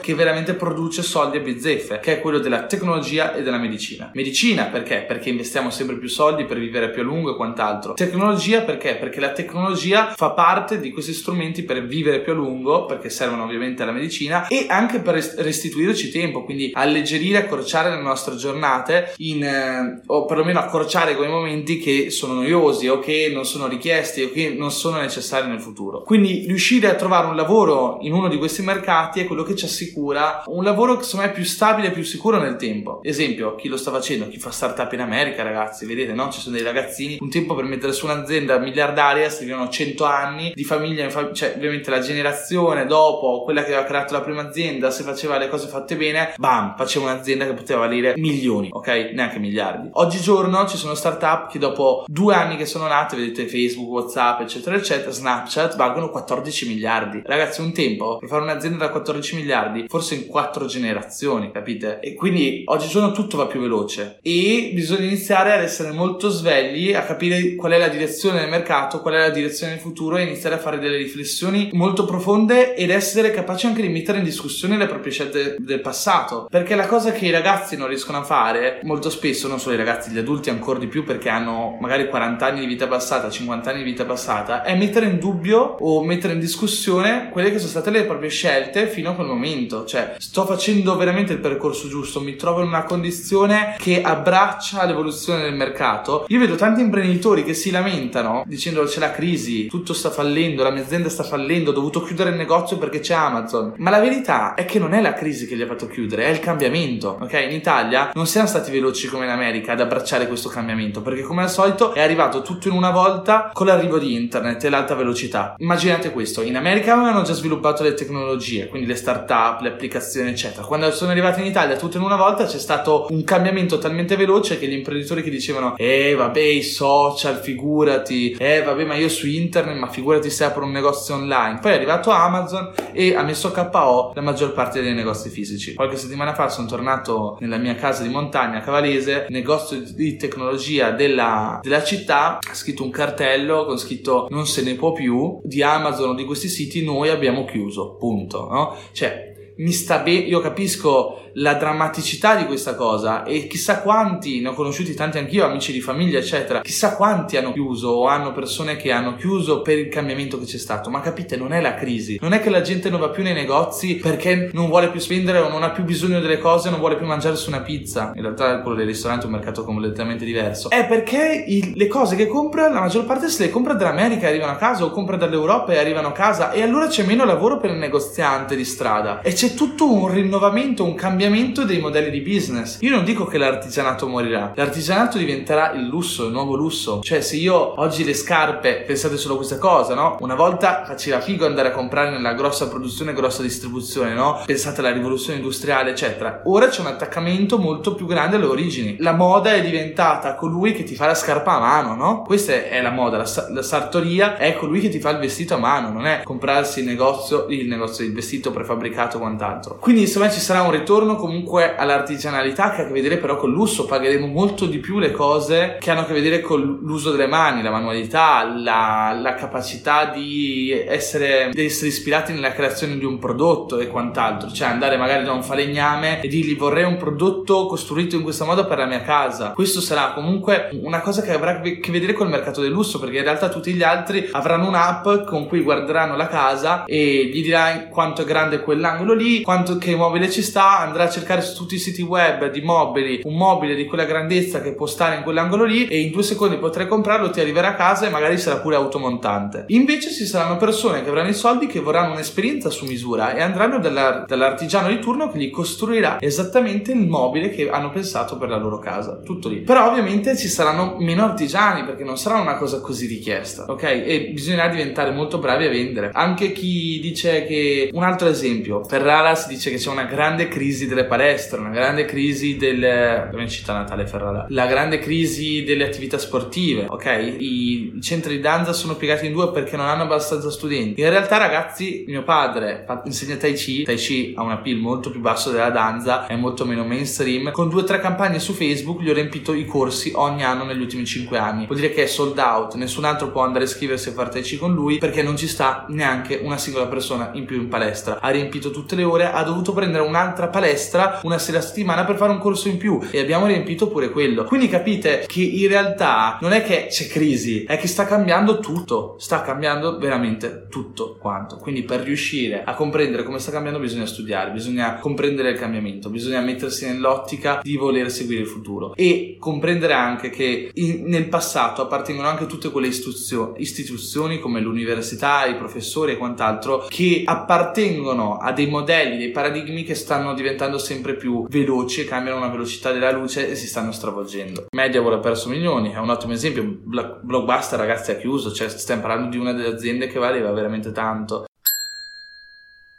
che 0.00 0.14
veramente 0.14 0.54
produce 0.54 1.02
soldi 1.02 1.38
a 1.38 1.40
bizzeffe, 1.40 1.98
che 2.00 2.14
è 2.14 2.20
quello 2.20 2.38
della 2.38 2.64
tecnologia 2.64 3.34
e 3.34 3.42
della 3.42 3.58
medicina. 3.58 4.10
Medicina 4.14 4.64
perché? 4.64 5.04
Perché 5.06 5.30
investiamo 5.30 5.70
sempre 5.70 5.96
più 5.96 6.08
soldi 6.08 6.44
per 6.44 6.58
vivere 6.58 6.90
più 6.90 7.02
a 7.02 7.04
lungo 7.04 7.32
e 7.32 7.36
quant'altro. 7.36 7.94
Tecnologia 7.94 8.62
perché? 8.62 8.94
Perché 8.96 9.20
la 9.20 9.32
tecnologia 9.32 10.12
fa 10.16 10.30
parte 10.30 10.78
di 10.80 10.90
questi 10.90 11.12
strumenti 11.12 11.62
per 11.62 11.84
vivere 11.84 12.20
più 12.20 12.32
a 12.32 12.36
lungo, 12.36 12.86
perché 12.86 13.10
servono 13.10 13.44
ovviamente 13.44 13.82
alla 13.82 13.92
medicina 13.92 14.46
e 14.48 14.66
anche 14.68 15.00
per 15.00 15.14
restituirci 15.14 16.10
tempo, 16.10 16.44
quindi 16.44 16.70
alleggerire, 16.72 17.38
accorciare 17.38 17.90
le 17.90 18.00
nostre 18.00 18.36
giornate 18.36 19.14
in, 19.18 19.42
eh, 19.42 20.02
o 20.06 20.24
perlomeno 20.26 20.58
accorciare 20.58 21.16
quei 21.16 21.28
momenti 21.28 21.78
che 21.78 22.10
sono 22.10 22.34
noiosi 22.34 22.88
o 22.88 22.98
che 22.98 23.30
non 23.32 23.44
sono 23.44 23.66
richiesti 23.66 24.22
o 24.22 24.30
che 24.30 24.54
non 24.56 24.70
sono 24.70 24.98
necessari 24.98 25.48
nel 25.48 25.60
futuro. 25.60 26.02
Quindi 26.02 26.44
riuscire 26.46 26.88
a 26.88 26.94
trovare 26.94 27.26
un 27.26 27.36
lavoro 27.36 27.98
in 28.02 28.12
uno 28.12 28.28
di 28.28 28.38
questi 28.38 28.62
mercati 28.62 29.20
è 29.20 29.26
quello 29.30 29.44
che 29.44 29.54
ci 29.54 29.66
assicura 29.66 30.42
un 30.46 30.64
lavoro 30.64 30.96
che 30.96 31.04
secondo 31.04 31.26
me 31.26 31.30
è 31.30 31.34
più 31.34 31.44
stabile 31.44 31.88
e 31.88 31.90
più 31.92 32.02
sicuro 32.02 32.40
nel 32.40 32.56
tempo. 32.56 32.98
Esempio, 33.04 33.54
chi 33.54 33.68
lo 33.68 33.76
sta 33.76 33.92
facendo? 33.92 34.26
Chi 34.26 34.40
fa 34.40 34.50
startup 34.50 34.92
in 34.92 35.00
America, 35.00 35.44
ragazzi, 35.44 35.86
vedete, 35.86 36.14
no? 36.14 36.30
Ci 36.30 36.40
sono 36.40 36.56
dei 36.56 36.64
ragazzini, 36.64 37.18
un 37.20 37.30
tempo 37.30 37.54
per 37.54 37.62
mettere 37.62 37.92
su 37.92 38.06
un'azienda 38.06 38.58
miliardaria 38.58 39.30
servivano 39.30 39.68
100 39.68 40.04
anni 40.04 40.50
di 40.52 40.64
famiglia, 40.64 41.08
cioè 41.32 41.52
ovviamente 41.54 41.90
la 41.90 42.00
generazione 42.00 42.86
dopo, 42.86 43.44
quella 43.44 43.62
che 43.62 43.68
aveva 43.72 43.84
creato 43.84 44.14
la 44.14 44.20
prima 44.20 44.42
azienda, 44.42 44.90
se 44.90 45.04
faceva 45.04 45.38
le 45.38 45.48
cose 45.48 45.68
fatte 45.68 45.94
bene, 45.94 46.34
bam, 46.36 46.74
faceva 46.76 47.12
un'azienda 47.12 47.46
che 47.46 47.52
poteva 47.52 47.80
valere 47.86 48.14
milioni, 48.16 48.68
ok? 48.72 49.12
Neanche 49.14 49.38
miliardi. 49.38 49.90
Oggigiorno 49.92 50.66
ci 50.66 50.76
sono 50.76 50.94
startup 50.94 51.48
che 51.52 51.60
dopo 51.60 52.04
due 52.08 52.34
anni 52.34 52.56
che 52.56 52.66
sono 52.66 52.88
nate, 52.88 53.14
vedete 53.14 53.46
Facebook, 53.46 53.90
Whatsapp, 53.90 54.40
eccetera, 54.40 54.74
eccetera, 54.74 55.12
Snapchat, 55.12 55.76
valgono 55.76 56.10
14 56.10 56.66
miliardi. 56.66 57.22
Ragazzi, 57.24 57.60
un 57.60 57.72
tempo 57.72 58.18
per 58.18 58.28
fare 58.28 58.42
un'azienda 58.42 58.78
da 58.86 58.90
14 58.90 59.19
miliardi, 59.34 59.86
forse 59.88 60.14
in 60.14 60.26
quattro 60.26 60.66
generazioni, 60.66 61.50
capite? 61.50 62.00
E 62.00 62.14
quindi 62.14 62.62
oggigiorno 62.66 63.12
tutto 63.12 63.36
va 63.36 63.46
più 63.46 63.60
veloce 63.60 64.18
e 64.22 64.70
bisogna 64.74 65.04
iniziare 65.04 65.52
ad 65.52 65.62
essere 65.62 65.92
molto 65.92 66.28
svegli, 66.28 66.92
a 66.92 67.02
capire 67.02 67.54
qual 67.54 67.72
è 67.72 67.78
la 67.78 67.88
direzione 67.88 68.40
del 68.40 68.48
mercato, 68.48 69.00
qual 69.00 69.14
è 69.14 69.18
la 69.18 69.30
direzione 69.30 69.72
del 69.72 69.80
futuro 69.80 70.16
e 70.16 70.22
iniziare 70.22 70.56
a 70.56 70.58
fare 70.58 70.78
delle 70.78 70.96
riflessioni 70.96 71.70
molto 71.72 72.04
profonde 72.04 72.74
ed 72.74 72.90
essere 72.90 73.30
capaci 73.30 73.66
anche 73.66 73.82
di 73.82 73.88
mettere 73.88 74.18
in 74.18 74.24
discussione 74.24 74.76
le 74.76 74.86
proprie 74.86 75.12
scelte 75.12 75.56
del 75.58 75.80
passato. 75.80 76.46
Perché 76.50 76.74
la 76.74 76.86
cosa 76.86 77.12
che 77.12 77.26
i 77.26 77.30
ragazzi 77.30 77.76
non 77.76 77.88
riescono 77.88 78.18
a 78.18 78.22
fare, 78.22 78.80
molto 78.82 79.10
spesso, 79.10 79.48
non 79.48 79.60
solo 79.60 79.74
i 79.74 79.78
ragazzi, 79.78 80.10
gli 80.10 80.18
adulti 80.18 80.50
ancora 80.50 80.78
di 80.78 80.86
più 80.86 81.04
perché 81.04 81.28
hanno 81.28 81.76
magari 81.80 82.08
40 82.08 82.46
anni 82.46 82.60
di 82.60 82.66
vita 82.66 82.86
passata, 82.86 83.30
50 83.30 83.70
anni 83.70 83.82
di 83.82 83.90
vita 83.90 84.04
passata, 84.04 84.62
è 84.62 84.76
mettere 84.76 85.06
in 85.06 85.18
dubbio 85.18 85.76
o 85.80 86.02
mettere 86.02 86.34
in 86.34 86.40
discussione 86.40 87.28
quelle 87.30 87.50
che 87.50 87.58
sono 87.58 87.70
state 87.70 87.90
le 87.90 88.04
proprie 88.04 88.30
scelte 88.30 88.88
fino 88.88 89.09
a 89.09 89.09
quel 89.14 89.26
momento. 89.26 89.84
Cioè, 89.84 90.16
sto 90.18 90.44
facendo 90.44 90.96
veramente 90.96 91.32
il 91.32 91.40
percorso 91.40 91.88
giusto, 91.88 92.20
mi 92.20 92.36
trovo 92.36 92.60
in 92.62 92.68
una 92.68 92.84
condizione 92.84 93.76
che 93.78 94.02
abbraccia 94.02 94.84
l'evoluzione 94.84 95.42
del 95.42 95.54
mercato. 95.54 96.24
Io 96.28 96.38
vedo 96.38 96.54
tanti 96.54 96.80
imprenditori 96.80 97.44
che 97.44 97.54
si 97.54 97.70
lamentano 97.70 98.44
dicendo 98.46 98.84
c'è 98.84 99.00
la 99.00 99.10
crisi, 99.10 99.66
tutto 99.66 99.92
sta 99.92 100.10
fallendo, 100.10 100.62
la 100.62 100.70
mia 100.70 100.82
azienda 100.82 101.08
sta 101.08 101.22
fallendo, 101.22 101.70
ho 101.70 101.74
dovuto 101.74 102.02
chiudere 102.02 102.30
il 102.30 102.36
negozio 102.36 102.78
perché 102.78 103.00
c'è 103.00 103.14
Amazon. 103.14 103.74
Ma 103.76 103.90
la 103.90 104.00
verità 104.00 104.54
è 104.54 104.64
che 104.64 104.78
non 104.78 104.94
è 104.94 105.00
la 105.00 105.12
crisi 105.12 105.46
che 105.46 105.56
gli 105.56 105.62
ha 105.62 105.66
fatto 105.66 105.86
chiudere, 105.86 106.24
è 106.24 106.28
il 106.28 106.40
cambiamento. 106.40 107.18
Ok? 107.20 107.32
In 107.32 107.52
Italia 107.52 108.10
non 108.14 108.26
siamo 108.26 108.46
stati 108.46 108.70
veloci 108.70 109.08
come 109.08 109.24
in 109.24 109.30
America 109.30 109.72
ad 109.72 109.80
abbracciare 109.80 110.26
questo 110.26 110.48
cambiamento 110.48 111.02
perché 111.02 111.22
come 111.22 111.42
al 111.42 111.50
solito 111.50 111.92
è 111.92 112.00
arrivato 112.00 112.42
tutto 112.42 112.68
in 112.68 112.74
una 112.74 112.90
volta 112.90 113.50
con 113.52 113.66
l'arrivo 113.66 113.98
di 113.98 114.14
internet 114.14 114.64
e 114.64 114.70
l'alta 114.70 114.94
velocità. 114.94 115.54
Immaginate 115.58 116.10
questo, 116.10 116.42
in 116.42 116.56
America 116.56 116.94
avevano 116.94 117.22
già 117.22 117.32
sviluppato 117.32 117.82
le 117.82 117.94
tecnologie, 117.94 118.68
quindi 118.68 118.86
le 118.86 118.96
start-up, 119.00 119.60
le 119.62 119.70
applicazioni 119.70 120.30
eccetera. 120.30 120.66
Quando 120.66 120.90
sono 120.92 121.10
arrivati 121.10 121.40
in 121.40 121.46
Italia 121.46 121.76
tutto 121.76 121.96
in 121.96 122.02
una 122.02 122.16
volta 122.16 122.44
c'è 122.44 122.58
stato 122.58 123.06
un 123.10 123.24
cambiamento 123.24 123.78
talmente 123.78 124.16
veloce 124.16 124.58
che 124.58 124.66
gli 124.66 124.74
imprenditori 124.74 125.22
che 125.22 125.30
dicevano 125.30 125.76
eh 125.76 126.14
vabbè 126.14 126.40
i 126.40 126.62
social 126.62 127.36
figurati, 127.36 128.36
eh 128.38 128.62
vabbè 128.62 128.84
ma 128.84 128.94
io 128.94 129.08
su 129.08 129.26
internet 129.26 129.76
ma 129.76 129.88
figurati 129.88 130.30
se 130.30 130.44
apro 130.44 130.64
un 130.64 130.72
negozio 130.72 131.14
online. 131.14 131.58
Poi 131.60 131.72
è 131.72 131.74
arrivato 131.74 132.10
Amazon 132.10 132.72
e 132.92 133.14
ha 133.14 133.22
messo 133.22 133.50
KO 133.50 134.12
la 134.14 134.20
maggior 134.20 134.52
parte 134.52 134.82
dei 134.82 134.94
negozi 134.94 135.30
fisici. 135.30 135.74
Qualche 135.74 135.96
settimana 135.96 136.34
fa 136.34 136.48
sono 136.48 136.66
tornato 136.66 137.36
nella 137.40 137.56
mia 137.56 137.74
casa 137.74 138.02
di 138.02 138.08
montagna 138.08 138.60
cavalese, 138.60 139.26
negozio 139.28 139.80
di 139.80 140.16
tecnologia 140.16 140.90
della, 140.90 141.60
della 141.62 141.82
città, 141.82 142.38
ha 142.38 142.54
scritto 142.54 142.82
un 142.82 142.90
cartello 142.90 143.64
con 143.64 143.78
scritto 143.78 144.26
non 144.30 144.46
se 144.46 144.62
ne 144.62 144.74
può 144.74 144.92
più 144.92 145.40
di 145.42 145.62
Amazon 145.62 146.10
o 146.10 146.14
di 146.14 146.24
questi 146.24 146.48
siti 146.48 146.84
noi 146.84 147.08
abbiamo 147.08 147.44
chiuso, 147.44 147.96
punto, 147.98 148.48
no? 148.50 148.76
Cioè 148.92 149.52
mi 149.56 149.72
sta 149.72 149.98
bene, 149.98 150.20
io 150.20 150.40
capisco 150.40 151.19
la 151.34 151.54
drammaticità 151.54 152.34
di 152.34 152.46
questa 152.46 152.74
cosa 152.74 153.24
e 153.24 153.46
chissà 153.46 153.80
quanti, 153.80 154.40
ne 154.40 154.48
ho 154.48 154.54
conosciuti 154.54 154.94
tanti 154.94 155.18
anch'io, 155.18 155.44
amici 155.44 155.72
di 155.72 155.80
famiglia, 155.80 156.18
eccetera, 156.18 156.60
chissà 156.60 156.96
quanti 156.96 157.36
hanno 157.36 157.52
chiuso 157.52 157.88
o 157.88 158.06
hanno 158.06 158.32
persone 158.32 158.76
che 158.76 158.92
hanno 158.92 159.16
chiuso 159.16 159.62
per 159.62 159.78
il 159.78 159.88
cambiamento 159.88 160.38
che 160.38 160.44
c'è 160.44 160.58
stato, 160.58 160.90
ma 160.90 161.00
capite, 161.00 161.36
non 161.36 161.52
è 161.52 161.60
la 161.60 161.74
crisi, 161.74 162.18
non 162.20 162.32
è 162.32 162.40
che 162.40 162.50
la 162.50 162.60
gente 162.60 162.90
non 162.90 163.00
va 163.00 163.10
più 163.10 163.22
nei 163.22 163.34
negozi 163.34 163.96
perché 163.96 164.50
non 164.52 164.68
vuole 164.68 164.90
più 164.90 165.00
spendere 165.00 165.38
o 165.38 165.48
non 165.48 165.62
ha 165.62 165.70
più 165.70 165.84
bisogno 165.84 166.20
delle 166.20 166.38
cose, 166.38 166.70
non 166.70 166.78
vuole 166.78 166.96
più 166.96 167.06
mangiare 167.06 167.36
su 167.36 167.48
una 167.48 167.60
pizza, 167.60 168.12
in 168.14 168.22
realtà 168.22 168.60
quello 168.60 168.76
dei 168.76 168.86
ristoranti 168.86 169.24
è 169.24 169.28
un 169.28 169.34
mercato 169.34 169.64
completamente 169.64 170.24
diverso, 170.24 170.70
è 170.70 170.86
perché 170.86 171.44
il, 171.46 171.72
le 171.74 171.86
cose 171.86 172.16
che 172.16 172.26
compra, 172.26 172.68
la 172.68 172.80
maggior 172.80 173.04
parte 173.04 173.28
se 173.28 173.44
le 173.44 173.50
compra 173.50 173.74
dall'America 173.74 174.26
e 174.26 174.30
arrivano 174.30 174.52
a 174.52 174.56
casa 174.56 174.84
o 174.84 174.90
compra 174.90 175.16
dall'Europa 175.16 175.72
e 175.72 175.78
arrivano 175.78 176.08
a 176.08 176.12
casa 176.12 176.50
e 176.50 176.62
allora 176.62 176.86
c'è 176.86 177.04
meno 177.04 177.24
lavoro 177.24 177.58
per 177.58 177.70
il 177.70 177.76
negoziante 177.76 178.56
di 178.56 178.64
strada. 178.64 179.20
E 179.22 179.32
c'è 179.32 179.54
tutto 179.54 179.92
un 179.92 180.10
rinnovamento, 180.10 180.84
un 180.84 180.94
cambiamento 180.94 181.18
dei 181.64 181.80
modelli 181.80 182.10
di 182.10 182.20
business. 182.20 182.78
Io 182.80 182.90
non 182.90 183.04
dico 183.04 183.24
che 183.26 183.38
l'artigianato 183.38 184.08
morirà, 184.08 184.52
l'artigianato 184.54 185.18
diventerà 185.18 185.72
il 185.72 185.86
lusso, 185.86 186.26
il 186.26 186.32
nuovo 186.32 186.54
lusso. 186.54 187.00
Cioè, 187.02 187.20
se 187.20 187.36
io 187.36 187.80
oggi 187.80 188.04
le 188.04 188.14
scarpe, 188.14 188.84
pensate 188.86 189.16
solo 189.16 189.34
a 189.34 189.36
questa 189.36 189.58
cosa, 189.58 189.94
no? 189.94 190.16
Una 190.20 190.34
volta 190.34 190.84
faceva 190.84 191.20
figo 191.20 191.46
andare 191.46 191.68
a 191.68 191.72
comprare 191.72 192.10
nella 192.10 192.34
grossa 192.34 192.68
produzione, 192.68 193.12
grossa 193.12 193.42
distribuzione, 193.42 194.14
no? 194.14 194.42
Pensate 194.46 194.80
alla 194.80 194.92
rivoluzione 194.92 195.38
industriale, 195.38 195.90
eccetera. 195.90 196.42
Ora 196.44 196.68
c'è 196.68 196.80
un 196.80 196.86
attaccamento 196.86 197.58
molto 197.58 197.94
più 197.94 198.06
grande 198.06 198.36
alle 198.36 198.46
origini. 198.46 198.96
La 198.98 199.12
moda 199.12 199.52
è 199.52 199.60
diventata 199.60 200.34
colui 200.34 200.72
che 200.72 200.84
ti 200.84 200.94
fa 200.94 201.06
la 201.06 201.14
scarpa 201.14 201.52
a 201.52 201.60
mano, 201.60 201.94
no? 201.94 202.22
Questa 202.22 202.52
è 202.52 202.80
la 202.80 202.90
moda, 202.90 203.18
la, 203.18 203.48
la 203.50 203.62
sartoria 203.62 204.36
è 204.36 204.54
colui 204.54 204.80
che 204.80 204.88
ti 204.88 205.00
fa 205.00 205.10
il 205.10 205.18
vestito 205.18 205.54
a 205.54 205.58
mano, 205.58 205.90
non 205.90 206.06
è 206.06 206.22
comprarsi 206.22 206.80
il 206.80 206.86
negozio, 206.86 207.46
il 207.48 207.66
negozio, 207.66 208.04
il 208.04 208.12
vestito 208.12 208.50
prefabbricato 208.50 209.16
o 209.16 209.20
quant'altro. 209.20 209.76
Quindi 209.78 210.02
insomma 210.02 210.30
ci 210.30 210.40
sarà 210.40 210.62
un 210.62 210.70
ritorno 210.70 211.09
comunque 211.16 211.76
all'artigianalità 211.76 212.70
che 212.70 212.82
ha 212.82 212.84
a 212.84 212.86
che 212.86 212.92
vedere 212.92 213.18
però 213.18 213.36
con 213.36 213.50
il 213.50 213.56
lusso, 213.56 213.84
pagheremo 213.84 214.26
molto 214.26 214.66
di 214.66 214.78
più 214.78 214.98
le 214.98 215.12
cose 215.12 215.76
che 215.80 215.90
hanno 215.90 216.00
a 216.00 216.04
che 216.04 216.12
vedere 216.12 216.40
con 216.40 216.80
l'uso 216.82 217.10
delle 217.10 217.26
mani, 217.26 217.62
la 217.62 217.70
manualità, 217.70 218.44
la, 218.44 219.16
la 219.20 219.34
capacità 219.34 220.06
di 220.06 220.72
essere, 220.72 221.50
di 221.52 221.64
essere 221.64 221.88
ispirati 221.88 222.32
nella 222.32 222.52
creazione 222.52 222.98
di 222.98 223.04
un 223.04 223.18
prodotto 223.18 223.78
e 223.78 223.88
quant'altro, 223.88 224.50
cioè 224.50 224.68
andare 224.68 224.96
magari 224.96 225.24
da 225.24 225.32
un 225.32 225.42
falegname 225.42 226.20
e 226.20 226.28
dirgli 226.28 226.56
vorrei 226.56 226.84
un 226.84 226.96
prodotto 226.96 227.66
costruito 227.66 228.16
in 228.16 228.22
questo 228.22 228.44
modo 228.44 228.66
per 228.66 228.78
la 228.78 228.86
mia 228.86 229.02
casa. 229.02 229.52
Questo 229.52 229.80
sarà 229.80 230.12
comunque 230.12 230.70
una 230.82 231.00
cosa 231.00 231.22
che 231.22 231.32
avrà 231.32 231.52
a 231.52 231.60
che 231.60 231.90
vedere 231.90 232.12
col 232.12 232.28
mercato 232.28 232.60
del 232.60 232.70
lusso 232.70 232.98
perché 232.98 233.18
in 233.18 233.24
realtà 233.24 233.48
tutti 233.48 233.72
gli 233.72 233.82
altri 233.82 234.28
avranno 234.32 234.68
un'app 234.68 235.24
con 235.26 235.46
cui 235.46 235.62
guarderanno 235.62 236.16
la 236.16 236.28
casa 236.28 236.84
e 236.84 237.30
gli 237.32 237.42
dirà 237.42 237.88
quanto 237.90 238.22
è 238.22 238.24
grande 238.24 238.60
quell'angolo 238.60 239.14
lì, 239.14 239.42
quanto 239.42 239.78
che 239.78 239.94
mobile 239.94 240.30
ci 240.30 240.42
sta, 240.42 240.78
andrà 240.78 240.99
a 241.04 241.10
cercare 241.10 241.42
su 241.42 241.54
tutti 241.54 241.74
i 241.74 241.78
siti 241.78 242.02
web 242.02 242.50
di 242.50 242.60
mobili 242.60 243.20
un 243.24 243.34
mobile 243.34 243.74
di 243.74 243.86
quella 243.86 244.04
grandezza 244.04 244.60
che 244.60 244.74
può 244.74 244.86
stare 244.86 245.16
in 245.16 245.22
quell'angolo 245.22 245.64
lì 245.64 245.86
e 245.86 246.00
in 246.00 246.10
due 246.10 246.22
secondi 246.22 246.56
potrai 246.56 246.86
comprarlo, 246.86 247.30
ti 247.30 247.40
arriverà 247.40 247.68
a 247.68 247.74
casa 247.74 248.06
e 248.06 248.10
magari 248.10 248.38
sarà 248.38 248.58
pure 248.58 248.76
automontante. 248.76 249.64
Invece 249.68 250.12
ci 250.12 250.24
saranno 250.24 250.56
persone 250.56 251.02
che 251.02 251.08
avranno 251.08 251.28
i 251.28 251.34
soldi 251.34 251.66
che 251.66 251.80
vorranno 251.80 252.12
un'esperienza 252.12 252.70
su 252.70 252.86
misura 252.86 253.34
e 253.34 253.40
andranno 253.40 253.78
dalla, 253.78 254.24
dall'artigiano 254.26 254.88
di 254.88 254.98
turno 254.98 255.30
che 255.30 255.38
gli 255.38 255.50
costruirà 255.50 256.18
esattamente 256.20 256.92
il 256.92 257.06
mobile 257.06 257.50
che 257.50 257.68
hanno 257.70 257.90
pensato 257.90 258.36
per 258.36 258.48
la 258.48 258.56
loro 258.56 258.78
casa. 258.78 259.20
Tutto 259.24 259.48
lì. 259.48 259.60
Però 259.60 259.88
ovviamente 259.88 260.36
ci 260.36 260.48
saranno 260.48 260.96
meno 260.98 261.24
artigiani 261.24 261.84
perché 261.84 262.04
non 262.04 262.16
sarà 262.16 262.40
una 262.40 262.56
cosa 262.56 262.80
così 262.80 263.06
richiesta, 263.06 263.64
ok? 263.68 263.82
E 263.82 264.30
bisognerà 264.32 264.68
diventare 264.68 265.10
molto 265.10 265.38
bravi 265.38 265.66
a 265.66 265.70
vendere. 265.70 266.10
Anche 266.12 266.52
chi 266.52 266.98
dice 267.00 267.44
che 267.44 267.90
un 267.92 268.02
altro 268.02 268.28
esempio, 268.28 268.82
Ferrara 268.84 269.34
si 269.34 269.48
dice 269.48 269.70
che 269.70 269.76
c'è 269.76 269.90
una 269.90 270.04
grande 270.04 270.48
crisi 270.48 270.86
delle 270.90 271.06
palestre, 271.06 271.58
una 271.58 271.70
grande 271.70 272.04
crisi 272.04 272.56
del 272.56 273.28
come 273.30 273.48
città 273.48 273.72
natale 273.72 274.06
Ferrara, 274.06 274.46
la 274.48 274.66
grande 274.66 274.98
crisi 274.98 275.64
delle 275.64 275.84
attività 275.84 276.18
sportive, 276.18 276.86
ok? 276.88 277.36
I, 277.38 277.98
centri 278.02 278.36
di 278.36 278.40
danza 278.40 278.72
sono 278.72 278.96
piegati 278.96 279.26
in 279.26 279.32
due 279.32 279.50
perché 279.50 279.76
non 279.76 279.86
hanno 279.86 280.02
abbastanza 280.02 280.50
studenti. 280.50 281.00
In 281.00 281.10
realtà, 281.10 281.38
ragazzi, 281.38 282.04
mio 282.06 282.22
padre 282.22 282.84
insegna 283.04 283.36
Tai 283.36 283.52
Chi, 283.54 283.82
Tai 283.84 283.96
Chi 283.96 284.34
ha 284.36 284.42
un 284.42 284.50
appeal 284.50 284.78
molto 284.78 285.10
più 285.10 285.20
basso 285.20 285.50
della 285.50 285.70
danza, 285.70 286.26
è 286.26 286.36
molto 286.36 286.64
meno 286.64 286.84
mainstream. 286.84 287.50
Con 287.52 287.68
due 287.68 287.82
o 287.82 287.84
tre 287.84 288.00
campagne 288.00 288.38
su 288.38 288.52
Facebook 288.52 289.00
gli 289.00 289.10
ho 289.10 289.14
riempito 289.14 289.52
i 289.52 289.64
corsi 289.64 290.12
ogni 290.14 290.44
anno 290.44 290.64
negli 290.64 290.80
ultimi 290.80 291.04
cinque 291.04 291.38
anni. 291.38 291.66
Vuol 291.66 291.78
dire 291.78 291.92
che 291.92 292.04
è 292.04 292.06
sold 292.06 292.38
out, 292.38 292.74
nessun 292.74 293.04
altro 293.04 293.30
può 293.30 293.42
andare 293.42 293.64
a 293.64 293.66
iscriversi 293.66 294.08
a 294.08 294.12
fare 294.12 294.30
Tai 294.30 294.42
Chi 294.42 294.56
con 294.56 294.74
lui 294.74 294.98
perché 294.98 295.22
non 295.22 295.36
ci 295.36 295.46
sta 295.46 295.86
neanche 295.88 296.40
una 296.42 296.58
singola 296.58 296.86
persona 296.86 297.30
in 297.34 297.44
più 297.44 297.56
in 297.56 297.68
palestra. 297.68 298.18
Ha 298.20 298.28
riempito 298.30 298.70
tutte 298.70 298.96
le 298.96 299.04
ore, 299.04 299.30
ha 299.30 299.42
dovuto 299.42 299.72
prendere 299.72 300.04
un'altra 300.04 300.48
palestra 300.48 300.78
una 301.22 301.38
sera 301.38 301.58
a 301.58 301.62
settimana 301.62 302.04
per 302.04 302.16
fare 302.16 302.32
un 302.32 302.38
corso 302.38 302.68
in 302.68 302.76
più 302.76 303.00
e 303.10 303.20
abbiamo 303.20 303.46
riempito 303.46 303.88
pure 303.88 304.10
quello. 304.10 304.44
Quindi 304.44 304.68
capite 304.68 305.24
che 305.26 305.42
in 305.42 305.68
realtà 305.68 306.38
non 306.40 306.52
è 306.52 306.62
che 306.62 306.86
c'è 306.88 307.06
crisi, 307.06 307.64
è 307.64 307.78
che 307.78 307.86
sta 307.86 308.04
cambiando 308.04 308.58
tutto, 308.58 309.16
sta 309.18 309.42
cambiando 309.42 309.98
veramente 309.98 310.66
tutto 310.68 311.16
quanto. 311.20 311.56
Quindi 311.56 311.82
per 311.82 312.00
riuscire 312.00 312.62
a 312.64 312.74
comprendere 312.74 313.22
come 313.22 313.38
sta 313.38 313.50
cambiando 313.50 313.78
bisogna 313.78 314.06
studiare, 314.06 314.50
bisogna 314.50 314.98
comprendere 314.98 315.50
il 315.50 315.58
cambiamento, 315.58 316.10
bisogna 316.10 316.40
mettersi 316.40 316.86
nell'ottica 316.86 317.60
di 317.62 317.76
voler 317.76 318.10
seguire 318.10 318.42
il 318.42 318.48
futuro 318.48 318.94
e 318.94 319.36
comprendere 319.38 319.92
anche 319.92 320.30
che 320.30 320.70
in, 320.74 321.04
nel 321.06 321.28
passato 321.28 321.82
appartengono 321.82 322.28
anche 322.28 322.46
tutte 322.46 322.70
quelle 322.70 322.88
istituzio- 322.88 323.54
istituzioni 323.58 324.38
come 324.38 324.60
l'università, 324.60 325.46
i 325.46 325.56
professori 325.56 326.12
e 326.12 326.16
quant'altro 326.16 326.86
che 326.88 327.22
appartengono 327.24 328.36
a 328.36 328.52
dei 328.52 328.66
modelli, 328.66 329.18
dei 329.18 329.30
paradigmi 329.30 329.82
che 329.82 329.94
stanno 329.94 330.34
diventando 330.34 330.69
sempre 330.78 331.14
più 331.14 331.46
veloci 331.48 332.04
cambiano 332.04 332.38
una 332.38 332.48
velocità 332.48 332.92
della 332.92 333.10
luce 333.10 333.48
e 333.48 333.54
si 333.54 333.66
stanno 333.66 333.92
stravolgendo. 333.92 334.66
Mediavol 334.74 335.14
ha 335.14 335.18
perso 335.18 335.48
milioni, 335.48 335.92
è 335.92 335.98
un 335.98 336.10
ottimo 336.10 336.32
esempio. 336.32 336.64
Blockbuster, 336.64 337.78
ragazzi, 337.78 338.10
ha 338.10 338.16
chiuso, 338.16 338.52
cioè 338.52 338.68
stiamo 338.68 339.02
parlando 339.02 339.30
di 339.30 339.38
una 339.38 339.52
delle 339.52 339.74
aziende 339.74 340.06
che 340.06 340.18
valeva 340.18 340.50
veramente 340.52 340.92
tanto. 340.92 341.44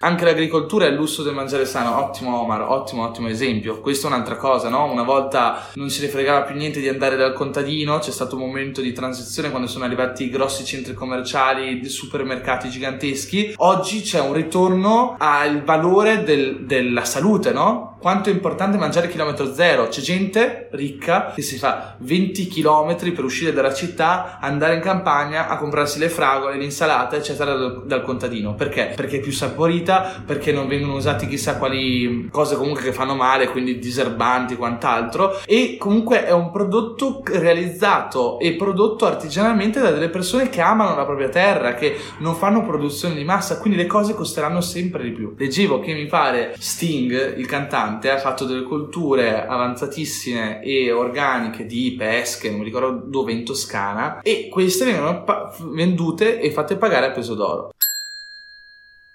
Anche 0.03 0.25
l'agricoltura 0.25 0.85
e 0.85 0.89
il 0.89 0.95
lusso 0.95 1.21
del 1.21 1.35
mangiare 1.35 1.65
sano, 1.65 1.99
ottimo 1.99 2.41
Omar, 2.41 2.61
ottimo 2.61 3.03
ottimo 3.03 3.27
esempio. 3.27 3.81
Questa 3.81 4.07
è 4.07 4.11
un'altra 4.11 4.35
cosa, 4.35 4.67
no? 4.67 4.91
Una 4.91 5.03
volta 5.03 5.67
non 5.75 5.91
se 5.91 6.01
ne 6.01 6.07
fregava 6.07 6.41
più 6.41 6.55
niente 6.55 6.79
di 6.79 6.87
andare 6.87 7.15
dal 7.15 7.33
contadino, 7.33 7.99
c'è 7.99 8.09
stato 8.09 8.35
un 8.35 8.41
momento 8.41 8.81
di 8.81 8.93
transizione 8.93 9.51
quando 9.51 9.67
sono 9.67 9.85
arrivati 9.85 10.23
i 10.23 10.29
grossi 10.29 10.65
centri 10.65 10.95
commerciali, 10.95 11.79
i 11.79 11.87
supermercati 11.87 12.67
giganteschi. 12.67 13.53
Oggi 13.57 14.01
c'è 14.01 14.19
un 14.19 14.33
ritorno 14.33 15.17
al 15.19 15.63
valore 15.63 16.23
del, 16.23 16.65
della 16.65 17.05
salute, 17.05 17.51
no? 17.51 17.91
quanto 18.01 18.29
è 18.29 18.33
importante 18.33 18.77
mangiare 18.77 19.07
chilometro 19.07 19.53
zero. 19.53 19.87
C'è 19.87 20.01
gente 20.01 20.69
ricca 20.71 21.31
che 21.35 21.43
si 21.43 21.57
fa 21.57 21.95
20 21.99 22.47
km 22.47 22.95
per 23.13 23.23
uscire 23.23 23.53
dalla 23.53 23.73
città, 23.73 24.39
andare 24.41 24.73
in 24.73 24.81
campagna 24.81 25.47
a 25.47 25.57
comprarsi 25.57 25.99
le 25.99 26.09
fragole, 26.09 26.57
l'insalata, 26.57 27.15
eccetera, 27.15 27.53
dal, 27.53 27.85
dal 27.85 28.01
contadino. 28.01 28.55
Perché? 28.55 28.93
Perché 28.95 29.17
è 29.17 29.19
più 29.19 29.31
saporita, 29.31 29.90
perché 30.25 30.51
non 30.51 30.67
vengono 30.67 30.95
usati 30.95 31.27
chissà 31.27 31.57
quali 31.57 32.29
cose 32.31 32.55
comunque 32.55 32.83
che 32.83 32.93
fanno 32.93 33.15
male, 33.15 33.49
quindi 33.49 33.79
diserbanti, 33.79 34.55
quant'altro. 34.55 35.39
E 35.45 35.77
comunque 35.77 36.25
è 36.25 36.31
un 36.31 36.51
prodotto 36.51 37.23
realizzato 37.25 38.39
e 38.39 38.53
prodotto 38.53 39.05
artigianalmente 39.05 39.79
da 39.79 39.91
delle 39.91 40.09
persone 40.09 40.49
che 40.49 40.61
amano 40.61 40.95
la 40.95 41.05
propria 41.05 41.29
terra, 41.29 41.73
che 41.73 41.97
non 42.19 42.35
fanno 42.35 42.65
produzione 42.65 43.15
di 43.15 43.23
massa, 43.23 43.59
quindi 43.59 43.79
le 43.79 43.87
cose 43.87 44.13
costeranno 44.13 44.61
sempre 44.61 45.03
di 45.03 45.11
più. 45.11 45.33
Leggevo 45.37 45.79
che 45.79 45.93
mi 45.93 46.05
pare 46.05 46.55
Sting, 46.57 47.37
il 47.37 47.45
cantante, 47.45 48.09
ha 48.09 48.17
fatto 48.17 48.45
delle 48.45 48.63
colture 48.63 49.45
avanzatissime 49.45 50.61
e 50.63 50.91
organiche 50.91 51.65
di 51.65 51.95
pesche, 51.97 52.49
non 52.49 52.59
mi 52.59 52.65
ricordo 52.65 53.03
dove, 53.05 53.31
in 53.31 53.45
Toscana, 53.45 54.21
e 54.21 54.47
queste 54.49 54.85
vengono 54.85 55.23
pa- 55.23 55.53
vendute 55.59 56.39
e 56.39 56.51
fatte 56.51 56.75
pagare 56.75 57.07
a 57.07 57.11
peso 57.11 57.35
d'oro. 57.35 57.73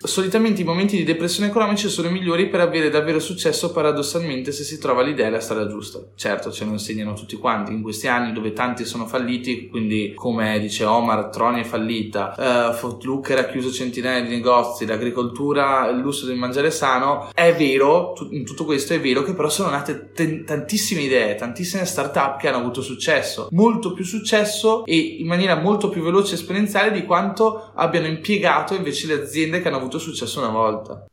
Solitamente 0.07 0.61
i 0.61 0.65
momenti 0.65 0.97
di 0.97 1.03
depressione 1.03 1.49
economica 1.49 1.89
sono 1.89 2.09
i 2.09 2.13
migliori 2.13 2.49
per 2.49 2.61
avere 2.61 2.91
davvero 2.91 3.19
successo 3.19 3.73
paradossalmente 3.73 4.53
se 4.53 4.63
si 4.63 4.79
trova 4.79 5.03
l'idea 5.03 5.27
e 5.27 5.31
la 5.31 5.41
strada 5.41 5.67
giusta. 5.67 5.99
Certo, 6.15 6.53
ce 6.53 6.65
lo 6.65 6.71
insegnano 6.71 7.15
tutti 7.15 7.37
quanti 7.37 7.73
in 7.73 7.83
questi 7.83 8.07
anni 8.07 8.33
dove 8.33 8.53
tanti 8.53 8.85
sono 8.85 9.07
falliti, 9.07 9.69
quindi 9.69 10.13
come 10.15 10.61
dice 10.61 10.85
Omar, 10.85 11.29
Troni 11.29 11.63
è 11.63 11.65
fallita, 11.65 12.35
uh, 12.71 12.73
Footlooker 12.73 13.39
ha 13.39 13.45
chiuso 13.47 13.73
centinaia 13.73 14.23
di 14.23 14.29
negozi, 14.29 14.87
l'agricoltura, 14.87 15.89
il 15.89 15.99
lusso 15.99 16.25
del 16.25 16.37
mangiare 16.37 16.71
sano. 16.71 17.31
È 17.35 17.53
vero, 17.55 18.15
in 18.31 18.45
tutto 18.45 18.65
questo 18.65 18.95
è 18.95 19.01
vero 19.01 19.23
che 19.23 19.35
però 19.35 19.49
sono 19.49 19.71
nate 19.71 20.13
t- 20.13 20.45
tantissime 20.45 21.03
idee, 21.03 21.35
tantissime 21.35 21.85
start-up 21.85 22.39
che 22.39 22.49
hanno 22.49 22.59
avuto 22.59 22.81
successo, 22.81 23.49
molto 23.51 23.93
più 23.93 24.05
successo 24.05 24.85
e 24.87 24.97
in 24.97 25.27
maniera 25.27 25.57
molto 25.57 25.89
più 25.89 26.03
veloce 26.03 26.33
e 26.33 26.35
esponenziale 26.37 26.93
di 26.93 27.05
quanto 27.05 27.73
abbiano 27.75 28.07
impiegato 28.07 28.75
invece 28.75 29.09
le 29.09 29.23
aziende 29.23 29.61
che 29.61 29.69
hanno 29.69 29.79
avuto 29.79 29.96
avuto 29.97 29.99
successo 29.99 30.39
una 30.39 30.51
volta. 30.51 31.07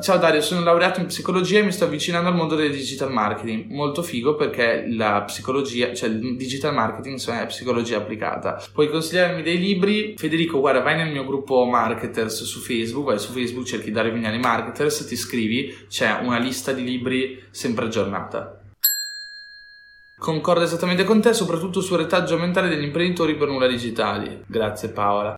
Ciao 0.00 0.16
Dario, 0.16 0.40
sono 0.40 0.62
laureato 0.62 1.00
in 1.00 1.06
psicologia 1.06 1.58
e 1.58 1.62
mi 1.62 1.72
sto 1.72 1.84
avvicinando 1.84 2.28
al 2.28 2.34
mondo 2.34 2.54
del 2.54 2.70
digital 2.70 3.12
marketing. 3.12 3.70
Molto 3.70 4.02
figo 4.02 4.34
perché 4.34 4.86
la 4.88 5.22
psicologia, 5.22 5.92
cioè 5.92 6.08
il 6.08 6.36
digital 6.36 6.72
marketing 6.72 7.20
è 7.20 7.46
psicologia 7.46 7.98
applicata. 7.98 8.62
Puoi 8.72 8.88
consigliarmi 8.88 9.42
dei 9.42 9.58
libri? 9.58 10.14
Federico, 10.16 10.60
guarda, 10.60 10.80
vai 10.80 10.96
nel 10.96 11.10
mio 11.10 11.26
gruppo 11.26 11.64
marketers 11.64 12.44
su 12.44 12.60
Facebook, 12.60 13.06
vai 13.06 13.18
su 13.18 13.32
Facebook, 13.32 13.66
cerchi 13.66 13.90
Dario 13.90 14.12
Vignali 14.12 14.38
Marketers, 14.38 15.04
ti 15.06 15.14
iscrivi, 15.14 15.86
c'è 15.88 16.20
una 16.22 16.38
lista 16.38 16.72
di 16.72 16.84
libri 16.84 17.42
sempre 17.50 17.86
aggiornata. 17.86 18.58
Concordo 20.18 20.62
esattamente 20.62 21.04
con 21.04 21.20
te, 21.20 21.34
soprattutto 21.34 21.80
sul 21.80 21.98
retaggio 21.98 22.38
mentale 22.38 22.68
degli 22.68 22.84
imprenditori 22.84 23.36
per 23.36 23.48
nulla 23.48 23.66
digitali. 23.66 24.44
Grazie 24.46 24.90
Paola. 24.90 25.36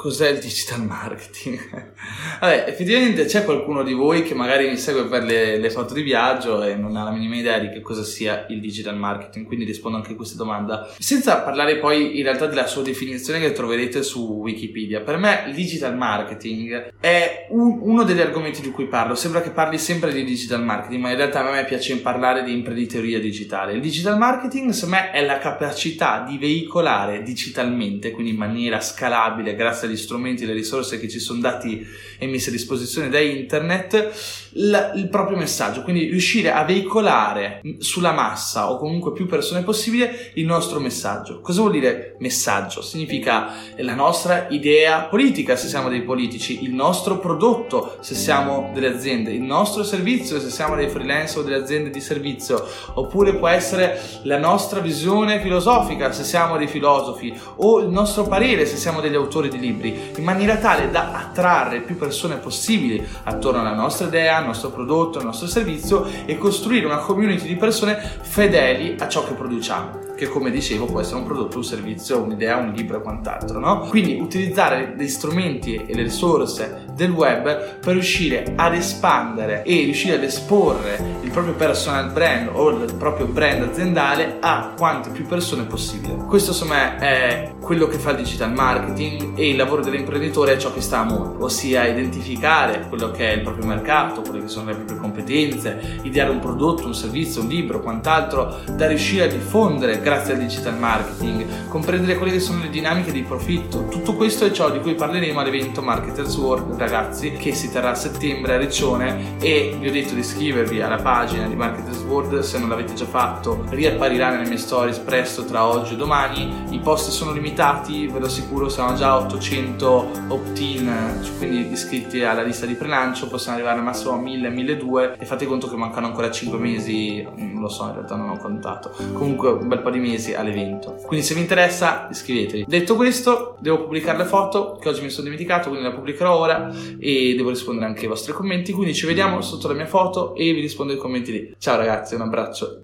Cos'è 0.00 0.30
il 0.30 0.38
digital 0.38 0.82
marketing? 0.82 1.58
Vabbè, 2.40 2.64
effettivamente 2.66 3.26
c'è 3.26 3.44
qualcuno 3.44 3.82
di 3.82 3.92
voi 3.92 4.22
che 4.22 4.32
magari 4.32 4.66
mi 4.66 4.78
segue 4.78 5.04
per 5.04 5.24
le, 5.24 5.58
le, 5.58 5.68
foto 5.68 5.92
di 5.92 6.00
viaggio 6.00 6.62
e 6.62 6.74
non 6.74 6.96
ha 6.96 7.04
la 7.04 7.10
minima 7.10 7.36
idea 7.36 7.58
di 7.58 7.68
che 7.68 7.82
cosa 7.82 8.02
sia 8.02 8.46
il 8.48 8.60
digital 8.60 8.96
marketing, 8.96 9.44
quindi 9.44 9.66
rispondo 9.66 9.98
anche 9.98 10.12
a 10.12 10.16
questa 10.16 10.38
domanda. 10.38 10.88
Senza 10.98 11.42
parlare 11.42 11.76
poi 11.76 12.16
in 12.16 12.22
realtà 12.22 12.46
della 12.46 12.66
sua 12.66 12.80
definizione 12.80 13.40
che 13.40 13.52
troverete 13.52 14.02
su 14.02 14.38
Wikipedia. 14.40 15.02
Per 15.02 15.18
me 15.18 15.44
il 15.48 15.54
digital 15.54 15.94
marketing 15.94 16.94
è 16.98 17.48
un, 17.50 17.80
uno 17.82 18.02
degli 18.02 18.22
argomenti 18.22 18.62
di 18.62 18.70
cui 18.70 18.86
parlo. 18.86 19.14
Sembra 19.14 19.42
che 19.42 19.50
parli 19.50 19.76
sempre 19.76 20.14
di 20.14 20.24
digital 20.24 20.64
marketing, 20.64 21.02
ma 21.02 21.10
in 21.10 21.16
realtà 21.16 21.46
a 21.46 21.50
me 21.50 21.62
piace 21.66 21.94
parlare 21.98 22.42
di 22.42 22.54
imprenditoria 22.54 23.20
digitale. 23.20 23.74
Il 23.74 23.82
digital 23.82 24.16
marketing, 24.16 24.70
secondo 24.70 24.96
me, 24.96 25.10
è 25.10 25.22
la 25.26 25.36
capacità 25.36 26.24
di 26.26 26.38
veicolare 26.38 27.22
digitalmente, 27.22 28.12
quindi 28.12 28.30
in 28.30 28.38
maniera 28.38 28.80
scalabile, 28.80 29.54
grazie 29.54 29.88
gli 29.90 29.96
strumenti, 29.96 30.46
le 30.46 30.52
risorse 30.52 30.98
che 30.98 31.08
ci 31.08 31.18
sono 31.18 31.40
dati 31.40 31.86
e 32.18 32.26
messe 32.26 32.50
a 32.50 32.52
disposizione 32.52 33.08
da 33.08 33.18
internet, 33.18 34.48
il, 34.52 34.92
il 34.96 35.08
proprio 35.08 35.36
messaggio, 35.36 35.82
quindi 35.82 36.06
riuscire 36.06 36.52
a 36.52 36.64
veicolare 36.64 37.60
sulla 37.78 38.12
massa 38.12 38.70
o 38.70 38.78
comunque 38.78 39.12
più 39.12 39.26
persone 39.26 39.62
possibile 39.62 40.32
il 40.34 40.46
nostro 40.46 40.80
messaggio. 40.80 41.40
Cosa 41.40 41.60
vuol 41.60 41.72
dire 41.72 42.16
messaggio? 42.18 42.82
Significa 42.82 43.54
la 43.78 43.94
nostra 43.94 44.48
idea 44.50 45.02
politica 45.02 45.56
se 45.56 45.68
siamo 45.68 45.88
dei 45.88 46.02
politici, 46.02 46.62
il 46.62 46.72
nostro 46.72 47.18
prodotto 47.18 47.98
se 48.00 48.14
siamo 48.14 48.70
delle 48.74 48.88
aziende, 48.88 49.32
il 49.32 49.42
nostro 49.42 49.82
servizio 49.82 50.40
se 50.40 50.50
siamo 50.50 50.74
dei 50.74 50.88
freelance 50.88 51.38
o 51.38 51.42
delle 51.42 51.56
aziende 51.56 51.90
di 51.90 52.00
servizio, 52.00 52.64
oppure 52.94 53.34
può 53.34 53.48
essere 53.48 54.00
la 54.22 54.38
nostra 54.38 54.80
visione 54.80 55.40
filosofica 55.40 56.12
se 56.12 56.24
siamo 56.24 56.56
dei 56.56 56.68
filosofi 56.68 57.32
o 57.56 57.80
il 57.80 57.88
nostro 57.88 58.24
parere 58.24 58.66
se 58.66 58.76
siamo 58.76 59.00
degli 59.00 59.14
autori 59.14 59.48
di 59.48 59.58
libri 59.58 59.69
libri, 59.70 60.12
in 60.16 60.24
maniera 60.24 60.56
tale 60.56 60.90
da 60.90 61.12
attrarre 61.12 61.80
più 61.80 61.96
persone 61.96 62.36
possibili 62.36 63.06
attorno 63.24 63.60
alla 63.60 63.74
nostra 63.74 64.06
idea, 64.06 64.36
al 64.36 64.46
nostro 64.46 64.70
prodotto, 64.70 65.18
al 65.18 65.24
nostro 65.24 65.46
servizio 65.46 66.06
e 66.26 66.36
costruire 66.36 66.86
una 66.86 66.98
community 66.98 67.46
di 67.46 67.56
persone 67.56 67.96
fedeli 68.20 68.96
a 68.98 69.08
ciò 69.08 69.24
che 69.26 69.34
produciamo 69.34 70.09
che 70.20 70.28
come 70.28 70.50
dicevo 70.50 70.84
può 70.84 71.00
essere 71.00 71.16
un 71.16 71.24
prodotto, 71.24 71.56
un 71.56 71.64
servizio, 71.64 72.20
un'idea, 72.20 72.58
un 72.58 72.72
libro 72.72 72.98
e 72.98 73.00
quant'altro, 73.00 73.58
no? 73.58 73.80
Quindi 73.88 74.18
utilizzare 74.20 74.94
gli 74.98 75.08
strumenti 75.08 75.76
e 75.76 75.94
le 75.94 76.02
risorse 76.02 76.84
del 76.92 77.10
web 77.10 77.78
per 77.78 77.94
riuscire 77.94 78.52
ad 78.54 78.74
espandere 78.74 79.62
e 79.62 79.76
riuscire 79.84 80.16
ad 80.16 80.22
esporre 80.22 81.02
il 81.22 81.30
proprio 81.30 81.54
personal 81.54 82.12
brand 82.12 82.50
o 82.52 82.68
il 82.68 82.94
proprio 82.96 83.24
brand 83.24 83.62
aziendale 83.62 84.36
a 84.40 84.74
quante 84.76 85.08
più 85.08 85.24
persone 85.24 85.62
possibile. 85.62 86.16
Questo 86.26 86.52
me 86.66 86.98
è 86.98 87.52
quello 87.58 87.86
che 87.86 87.96
fa 87.96 88.10
il 88.10 88.18
digital 88.18 88.52
marketing 88.52 89.38
e 89.38 89.48
il 89.48 89.56
lavoro 89.56 89.82
dell'imprenditore 89.82 90.52
è 90.52 90.56
ciò 90.58 90.70
che 90.70 90.82
sta 90.82 90.98
a 90.98 91.04
monte, 91.04 91.42
ossia 91.42 91.86
identificare 91.86 92.86
quello 92.88 93.10
che 93.10 93.30
è 93.30 93.36
il 93.36 93.40
proprio 93.40 93.64
mercato, 93.64 94.20
quelle 94.20 94.42
che 94.42 94.48
sono 94.48 94.66
le 94.66 94.74
proprie 94.74 94.98
competenze, 94.98 96.00
ideare 96.02 96.28
un 96.28 96.40
prodotto, 96.40 96.84
un 96.84 96.94
servizio, 96.94 97.40
un 97.40 97.48
libro, 97.48 97.80
quant'altro 97.80 98.58
da 98.70 98.86
riuscire 98.86 99.24
a 99.24 99.28
diffondere 99.28 100.02
grazie 100.10 100.32
al 100.32 100.40
digital 100.40 100.76
marketing, 100.76 101.68
comprendere 101.68 102.16
quelle 102.16 102.32
che 102.32 102.40
sono 102.40 102.62
le 102.62 102.68
dinamiche 102.68 103.12
di 103.12 103.22
profitto. 103.22 103.86
Tutto 103.86 104.16
questo 104.16 104.44
è 104.44 104.50
ciò 104.50 104.68
di 104.68 104.80
cui 104.80 104.96
parleremo 104.96 105.38
all'evento 105.38 105.82
Marketers 105.82 106.36
World, 106.36 106.76
ragazzi, 106.76 107.30
che 107.34 107.54
si 107.54 107.70
terrà 107.70 107.90
a 107.90 107.94
settembre 107.94 108.54
a 108.54 108.58
Riccione 108.58 109.38
e 109.38 109.76
vi 109.78 109.86
ho 109.86 109.92
detto 109.92 110.14
di 110.14 110.20
iscrivervi 110.20 110.82
alla 110.82 110.96
pagina 110.96 111.46
di 111.46 111.54
Marketers 111.54 112.00
World 112.00 112.40
se 112.40 112.58
non 112.58 112.70
l'avete 112.70 112.94
già 112.94 113.04
fatto, 113.04 113.64
riapparirà 113.68 114.30
nelle 114.30 114.48
mie 114.48 114.58
stories 114.58 114.98
presto 114.98 115.44
tra 115.44 115.64
oggi 115.64 115.94
e 115.94 115.96
domani. 115.96 116.64
I 116.70 116.80
posti 116.80 117.12
sono 117.12 117.30
limitati, 117.30 118.08
ve 118.08 118.18
lo 118.18 118.26
assicuro, 118.26 118.68
siamo 118.68 118.94
già 118.94 119.16
800 119.16 120.10
opt-in, 120.26 121.20
quindi 121.38 121.70
iscritti 121.70 122.24
alla 122.24 122.42
lista 122.42 122.66
di 122.66 122.74
prelancio, 122.74 123.28
possiamo 123.28 123.58
arrivare 123.58 123.78
al 123.78 123.84
massimo 123.84 124.14
a 124.14 124.18
1000, 124.18 124.48
1200 124.48 125.22
e 125.22 125.24
fate 125.24 125.46
conto 125.46 125.68
che 125.68 125.76
mancano 125.76 126.06
ancora 126.06 126.32
5 126.32 126.58
mesi, 126.58 127.22
non 127.22 127.60
lo 127.60 127.68
so, 127.68 127.86
in 127.86 127.92
realtà 127.92 128.16
non 128.16 128.30
ho 128.30 128.38
contato. 128.38 128.92
Comunque 129.12 129.50
un 129.50 129.68
bel 129.68 129.78
po' 129.78 129.90
di 129.90 129.98
mesi 130.00 130.34
all'evento. 130.34 130.96
Quindi 131.06 131.24
se 131.24 131.34
vi 131.34 131.40
interessa 131.40 132.08
iscrivetevi. 132.10 132.64
Detto 132.66 132.96
questo, 132.96 133.56
devo 133.60 133.82
pubblicare 133.82 134.18
le 134.18 134.24
foto 134.24 134.78
che 134.80 134.88
oggi 134.88 135.02
mi 135.02 135.10
sono 135.10 135.24
dimenticato, 135.24 135.68
quindi 135.68 135.86
la 135.86 135.94
pubblicherò 135.94 136.36
ora 136.36 136.72
e 136.98 137.34
devo 137.36 137.50
rispondere 137.50 137.86
anche 137.86 138.02
ai 138.02 138.08
vostri 138.08 138.32
commenti. 138.32 138.72
Quindi 138.72 138.94
ci 138.94 139.06
vediamo 139.06 139.40
sotto 139.40 139.68
la 139.68 139.74
mia 139.74 139.86
foto 139.86 140.34
e 140.34 140.52
vi 140.52 140.60
rispondo 140.60 140.92
ai 140.92 140.98
commenti 140.98 141.32
lì. 141.32 141.54
Ciao 141.58 141.76
ragazzi, 141.76 142.14
un 142.14 142.22
abbraccio. 142.22 142.78